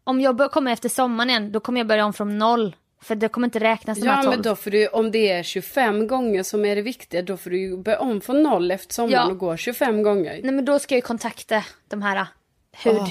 om 0.05 0.21
jag 0.21 0.51
kommer 0.53 0.73
efter 0.73 0.89
sommaren 0.89 1.31
igen, 1.31 1.53
då 1.53 1.61
kommer 1.61 1.81
jag 1.81 1.87
börja 1.87 2.05
om 2.05 2.13
från 2.13 2.39
noll. 2.39 2.77
För 3.05 3.15
det 3.15 3.29
kommer 3.29 3.47
inte 3.47 3.59
räknas 3.59 3.99
de 3.99 4.09
här 4.09 4.17
Ja, 4.17 4.23
12. 4.23 4.31
men 4.37 4.43
då 4.43 4.57
får 4.57 4.71
du, 4.71 4.89
om 4.89 5.11
det 5.11 5.31
är 5.31 5.43
25 5.43 6.07
gånger 6.07 6.43
som 6.43 6.65
är 6.65 6.77
det 6.77 6.83
viktiga, 6.83 7.23
då 7.23 7.37
får 7.37 7.51
du 7.51 7.59
ju 7.61 7.77
börja 7.77 7.99
om 7.99 8.21
från 8.21 8.43
noll 8.43 8.71
efter 8.71 8.95
sommaren 8.95 9.13
Ja. 9.27 9.31
och 9.31 9.39
gå 9.39 9.57
25 9.57 10.03
gånger. 10.03 10.41
Nej 10.43 10.53
men 10.53 10.65
då 10.65 10.79
ska 10.79 10.95
jag 10.95 10.99
ju 10.99 11.03
kontakta 11.03 11.65
de 11.89 12.03
här 12.03 12.17
uh, 12.17 12.27
hud... 12.73 13.03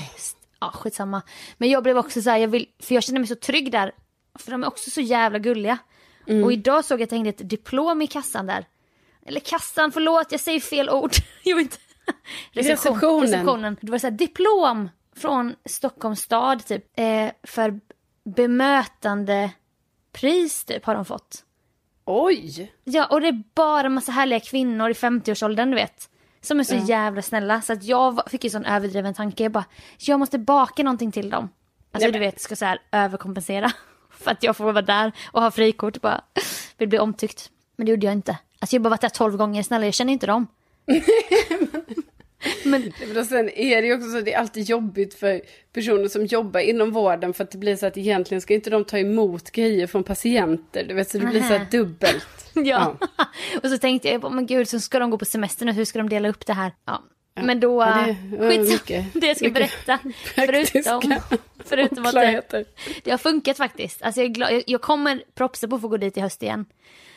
Ja 0.59 0.71
skitsamma. 0.73 1.21
Men 1.57 1.69
jag 1.69 1.83
blev 1.83 1.97
också 1.97 2.21
så 2.21 2.29
här, 2.29 2.37
jag 2.37 2.47
vill, 2.47 2.67
för 2.79 2.95
jag 2.95 3.03
känner 3.03 3.19
mig 3.19 3.27
så 3.27 3.35
trygg 3.35 3.71
där. 3.71 3.91
För 4.39 4.51
de 4.51 4.63
är 4.63 4.67
också 4.67 4.89
så 4.89 5.01
jävla 5.01 5.39
gulliga. 5.39 5.77
Mm. 6.27 6.43
Och 6.43 6.53
idag 6.53 6.85
såg 6.85 6.99
jag 6.99 7.03
att 7.03 7.09
det 7.09 7.15
hängde 7.15 7.29
ett 7.29 7.49
diplom 7.49 8.01
i 8.01 8.07
kassan 8.07 8.45
där. 8.45 8.65
Eller 9.25 9.39
kassan, 9.39 9.91
förlåt 9.91 10.31
jag 10.31 10.39
säger 10.39 10.59
fel 10.59 10.89
ord. 10.89 11.11
jag 11.43 11.55
vet 11.55 11.63
inte. 11.63 11.77
Receptionen. 12.51 13.21
Receptionen. 13.21 13.77
Det 13.81 13.91
var 13.91 13.99
så 13.99 14.07
här, 14.07 14.11
diplom 14.11 14.89
från 15.15 15.55
Stockholms 15.65 16.21
stad 16.21 16.65
typ. 16.65 16.85
Eh, 16.99 17.29
för 17.43 17.79
bemötande 18.25 19.51
pris 20.13 20.63
typ 20.63 20.85
har 20.85 20.95
de 20.95 21.05
fått. 21.05 21.43
Oj! 22.05 22.73
Ja, 22.83 23.05
och 23.05 23.21
det 23.21 23.27
är 23.27 23.43
bara 23.55 23.89
massa 23.89 24.11
härliga 24.11 24.39
kvinnor 24.39 24.89
i 24.89 24.93
50-årsåldern, 24.93 25.69
du 25.69 25.75
vet. 25.75 26.09
Som 26.41 26.59
är 26.59 26.63
så 26.63 26.75
jävla 26.75 27.21
snälla. 27.21 27.61
Så 27.61 27.73
att 27.73 27.83
jag 27.83 28.21
fick 28.31 28.45
en 28.45 28.51
sån 28.51 28.65
överdriven 28.65 29.13
tanke. 29.13 29.43
Jag 29.43 29.51
bara, 29.51 29.65
jag 29.97 30.19
måste 30.19 30.39
baka 30.39 30.83
någonting 30.83 31.11
till 31.11 31.29
dem. 31.29 31.49
Alltså 31.91 32.05
Nej, 32.07 32.11
du 32.11 32.19
vet, 32.19 32.41
ska 32.41 32.55
så 32.55 32.65
här 32.65 32.79
överkompensera. 32.91 33.71
För 34.09 34.31
att 34.31 34.43
jag 34.43 34.57
får 34.57 34.65
vara 34.65 34.81
där 34.81 35.11
och 35.31 35.41
ha 35.41 35.51
frikort. 35.51 36.01
Bara, 36.01 36.21
vill 36.77 36.89
bli 36.89 36.99
omtyckt. 36.99 37.51
Men 37.75 37.85
det 37.85 37.91
gjorde 37.91 38.05
jag 38.05 38.13
inte. 38.13 38.37
Alltså 38.59 38.75
jag 38.75 38.79
har 38.79 38.83
bara 38.83 38.89
varit 38.89 39.01
där 39.01 39.09
12 39.09 39.37
gånger, 39.37 39.63
snälla 39.63 39.85
jag 39.85 39.93
känner 39.93 40.13
inte 40.13 40.27
dem. 40.27 40.47
Men 42.79 43.13
Men 43.13 43.25
sen 43.25 43.49
är 43.49 43.81
det 43.81 43.87
ju 43.87 43.93
också 43.95 44.09
så 44.11 44.17
att 44.17 44.25
det 44.25 44.33
är 44.33 44.39
alltid 44.39 44.63
jobbigt 44.63 45.13
för 45.13 45.41
personer 45.73 46.07
som 46.07 46.25
jobbar 46.25 46.59
inom 46.59 46.91
vården 46.91 47.33
för 47.33 47.43
att 47.43 47.51
det 47.51 47.57
blir 47.57 47.75
så 47.75 47.85
att 47.85 47.97
egentligen 47.97 48.41
ska 48.41 48.53
inte 48.53 48.69
de 48.69 48.85
ta 48.85 48.97
emot 48.97 49.51
grejer 49.51 49.87
från 49.87 50.03
patienter. 50.03 50.83
Du 50.87 50.93
vet, 50.93 51.09
så 51.09 51.17
det 51.17 51.25
blir 51.25 51.41
så 51.41 51.53
här 51.53 51.67
dubbelt. 51.71 52.27
ja. 52.53 52.95
och 53.63 53.69
så 53.69 53.77
tänkte 53.77 54.09
jag, 54.09 54.31
men 54.33 54.45
gud, 54.45 54.69
så 54.69 54.79
ska 54.79 54.99
de 54.99 55.09
gå 55.09 55.17
på 55.17 55.25
semester 55.25 55.65
nu, 55.65 55.71
hur 55.71 55.85
ska 55.85 55.99
de 55.99 56.09
dela 56.09 56.29
upp 56.29 56.45
det 56.45 56.53
här? 56.53 56.71
Ja. 56.85 57.03
Men 57.35 57.59
då, 57.59 57.81
Ja, 57.81 58.03
det- 58.07 58.37
det, 58.37 58.43
ja, 58.43 58.49
skit, 58.49 58.69
mycket- 58.71 59.05
det 59.13 59.27
jag 59.27 59.37
ska 59.37 59.49
berätta, 59.49 59.99
förutom, 60.35 61.15
förutom 61.65 62.05
att 62.05 62.13
det, 62.13 62.65
det 63.03 63.11
har 63.11 63.17
funkat 63.17 63.57
faktiskt. 63.57 64.01
Alltså 64.01 64.21
jag, 64.21 64.29
är 64.29 64.33
glad, 64.33 64.53
jag, 64.53 64.63
jag 64.67 64.81
kommer 64.81 65.23
propsa 65.35 65.67
på 65.67 65.75
att 65.75 65.81
få 65.81 65.87
gå 65.87 65.97
dit 65.97 66.17
i 66.17 66.21
höst 66.21 66.43
igen. 66.43 66.65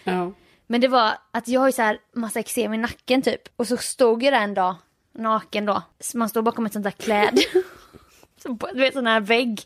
Ja. 0.05 0.33
Men 0.67 0.81
det 0.81 0.89
var 0.89 1.13
att 1.31 1.49
jag 1.49 1.61
har 1.61 1.69
ju 1.69 1.73
så 1.73 1.83
här 1.83 1.99
massa 2.15 2.41
eksem 2.41 2.75
i 2.75 2.79
nacken 2.79 3.23
typ. 3.23 3.41
Och 3.57 3.67
så 3.67 3.77
stod 3.77 4.23
jag 4.23 4.33
där 4.33 4.41
en 4.41 4.55
dag, 4.55 4.75
naken 5.17 5.67
då. 5.67 5.83
Så 6.01 6.19
man 6.19 6.29
står 6.29 6.43
bakom 6.43 6.67
ett 6.67 6.73
sånt 6.73 6.85
där 6.85 6.91
kläd. 6.91 7.39
du 8.73 8.81
vet 8.81 8.95
sån 8.95 9.07
här 9.07 9.21
vägg. 9.21 9.61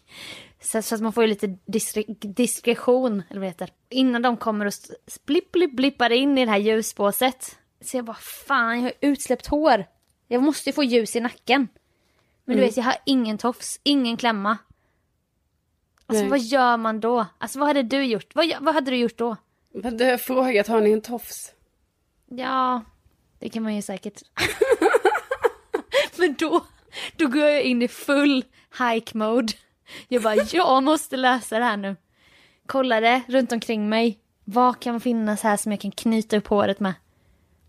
Så, 0.60 0.82
så 0.82 0.94
att 0.94 1.00
man 1.00 1.12
får 1.12 1.24
ju 1.24 1.28
lite 1.28 1.56
diskre, 1.66 2.04
diskretion, 2.18 3.22
eller 3.28 3.40
vad 3.40 3.46
det 3.46 3.50
heter. 3.50 3.70
Innan 3.88 4.22
de 4.22 4.36
kommer 4.36 4.66
och 4.66 4.72
blipp, 5.26 5.52
blipp, 5.52 5.76
blippar 5.76 6.10
in 6.10 6.38
i 6.38 6.44
det 6.44 6.50
här 6.50 6.58
ljusbåset. 6.58 7.58
Så 7.80 7.96
jag 7.96 8.04
bara, 8.04 8.16
fan 8.46 8.76
jag 8.76 8.82
har 8.82 8.92
utsläppt 9.00 9.46
hår. 9.46 9.84
Jag 10.28 10.42
måste 10.42 10.68
ju 10.68 10.72
få 10.72 10.84
ljus 10.84 11.16
i 11.16 11.20
nacken. 11.20 11.68
Men 12.44 12.56
du 12.56 12.62
vet, 12.62 12.76
jag 12.76 12.84
har 12.84 12.96
ingen 13.06 13.38
tofs, 13.38 13.80
ingen 13.82 14.16
klämma. 14.16 14.58
Alltså 16.06 16.22
Nej. 16.22 16.30
vad 16.30 16.40
gör 16.40 16.76
man 16.76 17.00
då? 17.00 17.26
Alltså 17.38 17.58
vad 17.58 17.68
hade 17.68 17.82
du 17.82 18.04
gjort? 18.04 18.34
Vad, 18.34 18.52
vad 18.60 18.74
hade 18.74 18.90
du 18.90 18.96
gjort 18.96 19.18
då? 19.18 19.36
Men 19.74 19.96
det 19.96 20.04
har 20.04 20.16
frågat, 20.16 20.66
har 20.66 20.80
ni 20.80 20.90
en 20.90 21.00
tofs? 21.00 21.52
Ja, 22.26 22.82
det 23.38 23.48
kan 23.48 23.62
man 23.62 23.74
ju 23.74 23.82
säkert. 23.82 24.22
Men 26.20 26.34
då, 26.38 26.66
då 27.16 27.26
går 27.26 27.42
jag 27.42 27.62
in 27.62 27.82
i 27.82 27.88
full 27.88 28.44
hike 28.78 29.18
mode. 29.18 29.52
Jag 30.08 30.22
bara, 30.22 30.36
jag 30.52 30.82
måste 30.82 31.16
lösa 31.16 31.58
det 31.58 31.64
här 31.64 31.76
nu. 31.76 31.96
Kollade 32.66 33.22
runt 33.28 33.52
omkring 33.52 33.88
mig. 33.88 34.18
Vad 34.44 34.80
kan 34.80 35.00
finnas 35.00 35.42
här 35.42 35.56
som 35.56 35.72
jag 35.72 35.80
kan 35.80 35.90
knyta 35.90 36.36
upp 36.36 36.46
håret 36.46 36.80
med? 36.80 36.94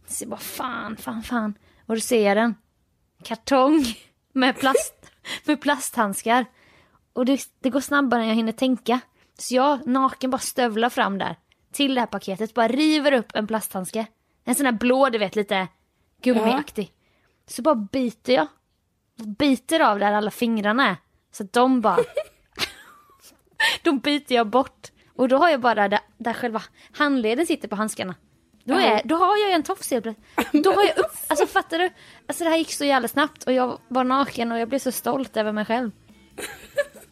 Så 0.08 0.24
jag 0.24 0.30
bara, 0.30 0.40
fan, 0.40 0.98
fan, 0.98 1.24
fan. 1.24 1.54
Och 1.86 1.96
då 1.96 2.02
ser 2.02 2.28
jag 2.28 2.38
den. 2.38 2.56
Kartong 3.24 3.86
med, 4.34 4.60
plast, 4.60 5.12
med 5.46 5.62
plasthandskar. 5.62 6.46
Och 7.14 7.26
det, 7.26 7.42
det 7.60 7.70
går 7.70 7.82
snabbare 7.82 8.22
än 8.22 8.28
jag 8.28 8.36
hinner 8.36 8.52
tänka. 8.52 9.00
Så 9.38 9.56
jag 9.56 9.88
naken 9.88 10.30
bara 10.30 10.40
stövlar 10.40 10.90
fram 10.90 11.18
där. 11.18 11.36
Till 11.72 11.96
det 11.96 12.02
här 12.02 12.08
paketet. 12.08 12.54
Bara 12.54 12.68
river 12.68 13.12
upp 13.12 13.32
en 13.34 13.48
plasthandske. 13.48 14.06
En 14.44 14.56
sån 14.56 14.66
här 14.66 14.74
blå, 14.74 15.10
du 15.10 15.18
vet, 15.18 15.36
lite 15.36 15.68
gummiaktig. 16.22 16.94
Så 17.52 17.62
bara 17.62 17.76
biter 17.76 18.34
jag. 18.34 18.48
Biter 19.38 19.80
av 19.80 20.00
där 20.00 20.12
alla 20.12 20.32
fingrarna 20.32 20.90
är. 20.90 20.96
Så 21.32 21.44
att 21.44 21.54
de 21.54 21.82
bara... 21.82 21.98
de 23.84 24.00
biter 24.00 24.36
jag 24.36 24.48
bort. 24.48 24.92
Och 25.16 25.28
då 25.28 25.38
har 25.38 25.50
jag 25.50 25.62
bara 25.62 25.88
där, 25.88 26.00
där 26.18 26.34
själva 26.34 26.62
handleden 26.92 27.46
sitter 27.46 27.68
på 27.68 27.76
handskarna. 27.76 28.16
Då, 28.64 28.74
är, 28.74 29.02
då 29.06 29.16
har 29.16 29.38
jag 29.38 29.52
en 29.52 29.64
tofs 29.64 29.92
helt 29.92 30.04
plötsligt. 30.04 30.64
Då 30.64 30.74
har 30.74 30.84
jag 30.84 30.98
upp, 30.98 31.12
alltså 31.28 31.48
fattar 31.48 31.80
du? 31.80 31.90
Alltså 32.28 32.44
det 32.44 32.50
här 32.50 32.58
gick 32.58 32.74
så 32.74 32.86
jävla 32.86 33.08
snabbt 33.08 33.44
och 33.44 33.54
jag 33.54 33.80
var 33.88 34.04
naken 34.04 34.52
och 34.52 34.60
jag 34.60 34.70
blev 34.70 34.80
så 34.80 34.92
stolt 34.92 35.38
över 35.38 35.52
mig 35.52 35.66
själv. 35.66 35.92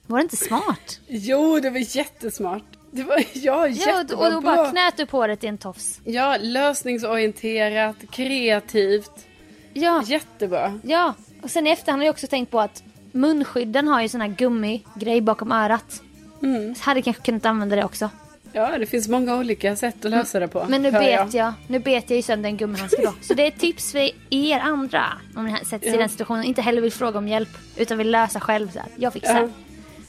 Var 0.08 0.18
det 0.18 0.24
inte 0.24 0.38
smart? 0.38 1.00
Jo, 1.08 1.60
det 1.60 1.70
var 1.70 1.96
jättesmart. 1.98 2.64
Det 2.92 3.04
var, 3.04 3.24
ja, 3.34 3.68
Ja, 3.68 4.02
och 4.02 4.32
då 4.32 4.42
bara 4.42 4.72
knät 4.72 5.00
upp 5.00 5.12
håret 5.12 5.44
i 5.44 5.48
en 5.48 5.58
tofs. 5.58 6.02
Ja, 6.04 6.38
lösningsorienterat, 6.40 7.96
kreativt. 8.12 9.26
Ja, 9.74 10.04
Jättebra. 10.08 10.80
ja. 10.84 11.14
Och 11.42 11.52
sen 11.52 11.68
i 11.68 11.70
efterhand 11.70 12.02
har 12.02 12.06
jag 12.06 12.14
också 12.14 12.28
tänkt 12.28 12.52
på 12.52 12.60
att 12.60 12.84
munskydden 13.12 13.88
har 13.88 14.02
ju 14.02 14.10
sån 14.10 14.22
här 14.22 14.28
gummigrej 14.28 15.22
bakom 15.22 15.52
örat. 15.52 16.02
Mm. 16.44 16.76
Så 16.76 16.84
hade 16.84 16.98
jag 16.98 17.06
kanske 17.06 17.24
kunnat 17.24 17.46
använda 17.46 17.76
det 17.76 17.84
också. 17.84 18.10
Ja, 18.54 18.78
det 18.78 18.86
finns 18.86 19.08
många 19.08 19.36
olika 19.36 19.76
sätt 19.76 20.06
att 20.06 20.12
lösa 20.12 20.40
det 20.40 20.48
på. 20.48 20.66
Men 20.70 20.82
nu 20.82 20.92
bet 20.92 21.34
jag. 21.34 21.54
nu 21.68 21.80
bet 21.80 22.10
jag 22.10 22.18
ju 22.18 22.22
sönder 22.24 22.50
en 22.50 22.58
gummihandske 22.58 23.02
då. 23.02 23.14
Så 23.22 23.34
det 23.34 23.44
är 23.44 23.48
ett 23.48 23.60
tips 23.60 23.92
för 23.92 24.10
er 24.30 24.60
andra. 24.60 25.06
Om 25.36 25.46
ni 25.46 25.66
sätter 25.66 25.80
sig 25.88 25.96
i 25.96 25.98
den 25.98 26.10
situationen 26.10 26.44
inte 26.44 26.62
heller 26.62 26.82
vill 26.82 26.92
fråga 26.92 27.18
om 27.18 27.28
hjälp. 27.28 27.50
Utan 27.78 27.98
vill 27.98 28.12
lösa 28.12 28.40
själv 28.40 28.72
så 28.72 28.80
här. 28.80 28.88
Jag 28.96 29.14
fixar. 29.14 29.42
Ja. 29.42 29.50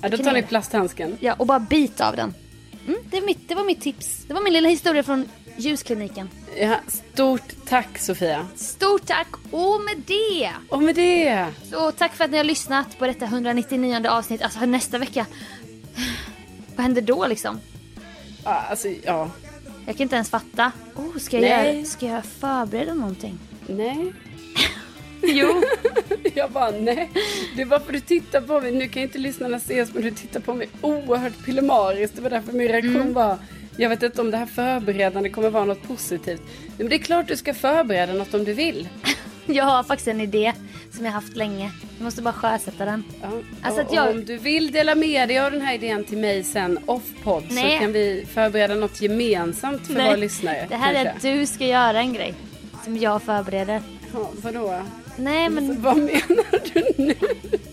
Ja, 0.02 0.08
då 0.08 0.16
tar 0.16 0.32
ni 0.32 0.38
jag- 0.40 0.48
plasthandsken. 0.48 1.16
Ja, 1.20 1.34
och 1.38 1.46
bara 1.46 1.60
bit 1.60 2.00
av 2.00 2.16
den. 2.16 2.34
Mm, 2.88 3.00
det, 3.10 3.16
är 3.16 3.22
mitt, 3.22 3.48
det 3.48 3.54
var 3.54 3.64
mitt 3.64 3.80
tips. 3.80 4.24
Det 4.28 4.34
var 4.34 4.42
min 4.42 4.52
lilla 4.52 4.68
historia 4.68 5.02
från 5.02 5.28
ljuskliniken. 5.60 6.28
Ja, 6.60 6.76
stort 6.88 7.42
tack 7.68 7.98
Sofia. 7.98 8.46
Stort 8.56 9.06
tack! 9.06 9.26
Och 9.50 9.80
med 9.80 10.02
det 10.06 10.50
Och 10.68 10.82
med 10.82 10.94
det. 10.94 11.46
så 11.70 11.92
tack 11.92 12.14
för 12.16 12.24
att 12.24 12.30
ni 12.30 12.36
har 12.36 12.44
lyssnat 12.44 12.98
på 12.98 13.06
detta 13.06 13.24
199 13.24 14.06
avsnitt. 14.08 14.42
Alltså 14.42 14.60
nästa 14.66 14.98
vecka. 14.98 15.26
Vad 16.76 16.82
händer 16.84 17.02
då 17.02 17.26
liksom? 17.26 17.60
Ja, 18.44 18.50
alltså, 18.70 18.88
ja. 19.04 19.30
Jag 19.86 19.96
kan 19.96 20.02
inte 20.02 20.14
ens 20.14 20.30
fatta. 20.30 20.72
Oh, 20.94 21.18
ska, 21.18 21.36
jag 21.36 21.42
Nej. 21.64 21.76
göra, 21.76 21.86
ska 21.86 22.06
jag 22.06 22.24
förbereda 22.24 22.94
någonting? 22.94 23.38
Nej. 23.66 24.12
Jo. 25.22 25.62
Jag 26.34 26.50
bara 26.50 26.70
nej. 26.70 27.10
Det 27.56 27.64
var 27.64 27.78
för 27.78 27.92
du 27.92 28.00
tittar 28.00 28.40
på 28.40 28.60
mig. 28.60 28.72
Nu 28.72 28.88
kan 28.88 29.02
inte 29.02 29.18
lyssnarna 29.18 29.56
ses 29.56 29.94
men 29.94 30.02
du 30.02 30.10
tittar 30.10 30.40
på 30.40 30.54
mig 30.54 30.68
oerhört 30.80 31.44
pillemariskt. 31.44 32.16
Det 32.16 32.22
var 32.22 32.30
därför 32.30 32.52
min 32.52 32.68
reaktion 32.68 32.96
Mm. 33.00 33.12
var. 33.12 33.38
Jag 33.80 33.88
vet 33.88 34.02
inte 34.02 34.20
om 34.20 34.30
det 34.30 34.36
här 34.36 34.46
förberedande 34.46 35.30
kommer 35.30 35.50
vara 35.50 35.64
något 35.64 35.82
positivt. 35.82 36.42
Men 36.78 36.88
det 36.88 36.96
är 36.96 36.98
klart 36.98 37.28
du 37.28 37.36
ska 37.36 37.54
förbereda 37.54 38.12
något 38.12 38.34
om 38.34 38.44
du 38.44 38.52
vill. 38.52 38.88
Jag 39.46 39.64
har 39.64 39.82
faktiskt 39.82 40.08
en 40.08 40.20
idé 40.20 40.52
som 40.92 41.04
jag 41.04 41.12
haft 41.12 41.36
länge. 41.36 41.70
Jag 41.98 42.04
måste 42.04 42.22
bara 42.22 42.32
sjösätta 42.34 42.84
den. 42.84 43.04
Ja. 43.22 43.28
Alltså 43.62 43.82
och, 43.82 43.94
jag- 43.94 44.10
om 44.10 44.24
du 44.24 44.36
vill 44.36 44.72
dela 44.72 44.94
med 44.94 45.28
dig 45.28 45.38
av 45.38 45.50
den 45.52 45.60
här 45.60 45.74
idén 45.74 46.04
till 46.04 46.18
mig 46.18 46.44
sen 46.44 46.78
off-podd 46.86 47.44
så 47.48 47.54
Nej. 47.54 47.78
kan 47.78 47.92
vi 47.92 48.26
förbereda 48.34 48.74
något 48.74 49.00
gemensamt 49.00 49.86
för 49.86 49.94
våra 49.94 50.16
lyssnare. 50.16 50.66
Det 50.68 50.76
här 50.76 50.94
är 50.94 51.04
kanske. 51.04 51.28
att 51.30 51.38
du 51.38 51.46
ska 51.46 51.66
göra 51.66 51.98
en 52.00 52.12
grej. 52.12 52.34
Som 52.84 52.96
jag 52.96 53.22
förbereder. 53.22 53.82
Ja, 54.14 54.30
vadå? 54.42 54.82
Nej 55.16 55.48
men, 55.50 55.82
Vad 55.82 55.96
menar 55.96 56.72
du 56.74 57.04
nu? 57.04 57.14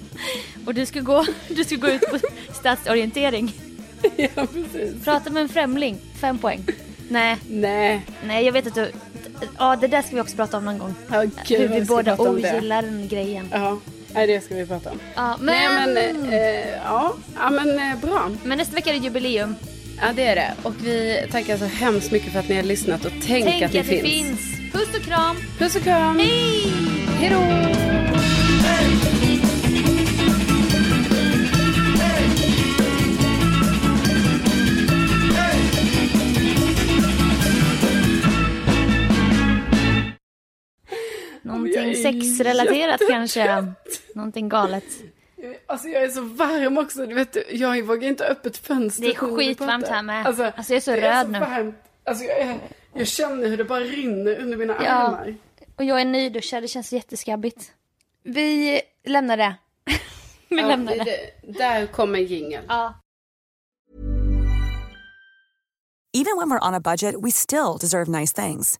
och 0.66 0.74
du 0.74 0.86
ska 0.86 1.00
gå, 1.00 1.26
du 1.48 1.64
ska 1.64 1.76
gå 1.76 1.88
ut 1.88 2.02
på 2.02 2.20
stadsorientering. 2.54 3.54
ja, 4.18 4.30
precis. 4.54 5.04
Prata 5.06 5.30
med 5.30 5.42
en 5.44 5.50
främling, 5.50 5.98
fem 6.22 6.38
poäng. 6.38 6.66
Nej, 7.10 7.38
Nej. 7.50 8.02
nej 8.26 8.46
jag 8.46 8.54
vet 8.54 8.68
att 8.68 8.76
du, 8.76 8.92
ja 9.58 9.76
det 9.76 9.88
där 9.88 10.02
ska 10.02 10.16
vi 10.16 10.22
också 10.22 10.36
prata 10.36 10.58
om 10.58 10.66
någon 10.66 10.78
gång. 10.78 10.96
Ja, 11.12 11.22
gud, 11.24 11.60
Hur 11.60 11.68
vi 11.68 11.86
ska 11.86 11.96
båda 11.96 12.16
det. 12.16 12.22
ogillar 12.30 12.82
den 12.82 13.08
grejen. 13.08 13.50
Ja, 13.52 13.78
nej, 14.14 14.28
det 14.28 14.42
ska 14.42 14.56
vi 14.56 14.66
prata 14.66 14.92
om. 14.92 15.00
Ja, 15.16 15.38
men, 15.40 15.56
Nej 15.94 16.14
men, 16.14 16.34
eh, 16.34 16.70
ja, 16.86 17.14
ja 17.36 17.50
men 17.50 17.80
eh, 17.80 18.00
bra. 18.02 18.32
men 18.44 18.58
nästa 18.58 18.76
vecka 18.76 18.90
är 18.90 18.94
det 18.94 19.00
jubileum. 19.00 19.56
Ja 20.02 20.08
det 20.16 20.24
är 20.28 20.36
det. 20.36 20.54
Och 20.64 20.74
vi 20.84 21.26
tackar 21.32 21.58
så 21.58 21.66
hemskt 21.66 22.12
mycket 22.12 22.32
för 22.34 22.40
att 22.40 22.50
ni 22.50 22.56
har 22.56 22.64
lyssnat 22.64 23.06
och 23.06 23.12
tänk, 23.28 23.46
Tänk 23.46 23.64
att 23.64 23.74
ni 23.74 23.80
att 23.80 23.88
det 23.88 24.02
finns. 24.02 24.40
finns. 24.40 24.72
Puss 24.74 24.96
och 24.98 25.02
kram. 25.04 25.36
Puss 25.60 25.76
och 25.76 25.82
kram. 25.84 26.20
Hej! 26.20 26.72
Hej 27.20 27.30
då! 27.30 28.07
Sexrelaterat 42.04 43.02
kanske. 43.10 43.74
Någonting 44.16 44.50
galet. 44.50 44.84
Alltså 45.66 45.88
jag 45.88 46.04
är 46.04 46.10
så 46.10 46.22
varm 46.22 46.78
också, 46.78 47.06
du 47.06 47.16
vet, 47.16 47.38
jag 47.52 47.84
vågar 47.86 48.08
inte 48.08 48.24
ha 48.24 48.32
öppet 48.32 48.58
fönster. 48.58 49.04
Det 49.04 49.10
är 49.16 49.36
skitvarmt 49.36 49.88
här 49.88 50.02
med. 50.04 50.26
Alltså, 50.26 50.44
Alltså, 50.44 50.74
jag 50.74 50.78
är 50.78 50.82
så 50.82 50.92
det 50.92 50.98
röd 51.02 51.12
är 51.12 51.24
så 51.24 51.30
nu. 51.30 51.40
Varmt. 51.40 51.76
Alltså 52.04 52.24
jag, 52.24 52.40
är, 52.40 52.58
jag 52.94 53.08
känner 53.08 53.48
hur 53.48 53.58
det 53.58 53.64
bara 53.64 53.80
rinner 53.80 54.40
under 54.40 54.58
mina 54.58 54.76
Ja. 54.84 54.90
armar. 54.92 55.36
Och 55.76 55.84
jag 55.84 56.02
är 56.02 56.06
nyduschad, 56.06 56.64
det 56.64 56.68
känns 56.68 56.94
jätteskabbigt. 56.94 57.72
Vi 58.24 58.82
lämnar 59.06 59.38
det. 59.38 59.56
vi 60.50 60.60
Ja, 60.62 60.68
lämnar 60.68 60.92
det, 60.96 61.04
det. 61.04 61.20
det. 61.44 61.52
Där 61.58 61.86
kommer 61.88 62.20
jingeln. 62.20 62.66
Ja. 62.68 62.94
Even 66.14 66.38
when 66.38 66.50
we're 66.50 66.68
on 66.68 66.74
a 66.74 66.80
budget, 66.80 67.16
we 67.26 67.32
still 67.32 67.78
deserve 67.82 68.08
nice 68.20 68.34
things. 68.34 68.80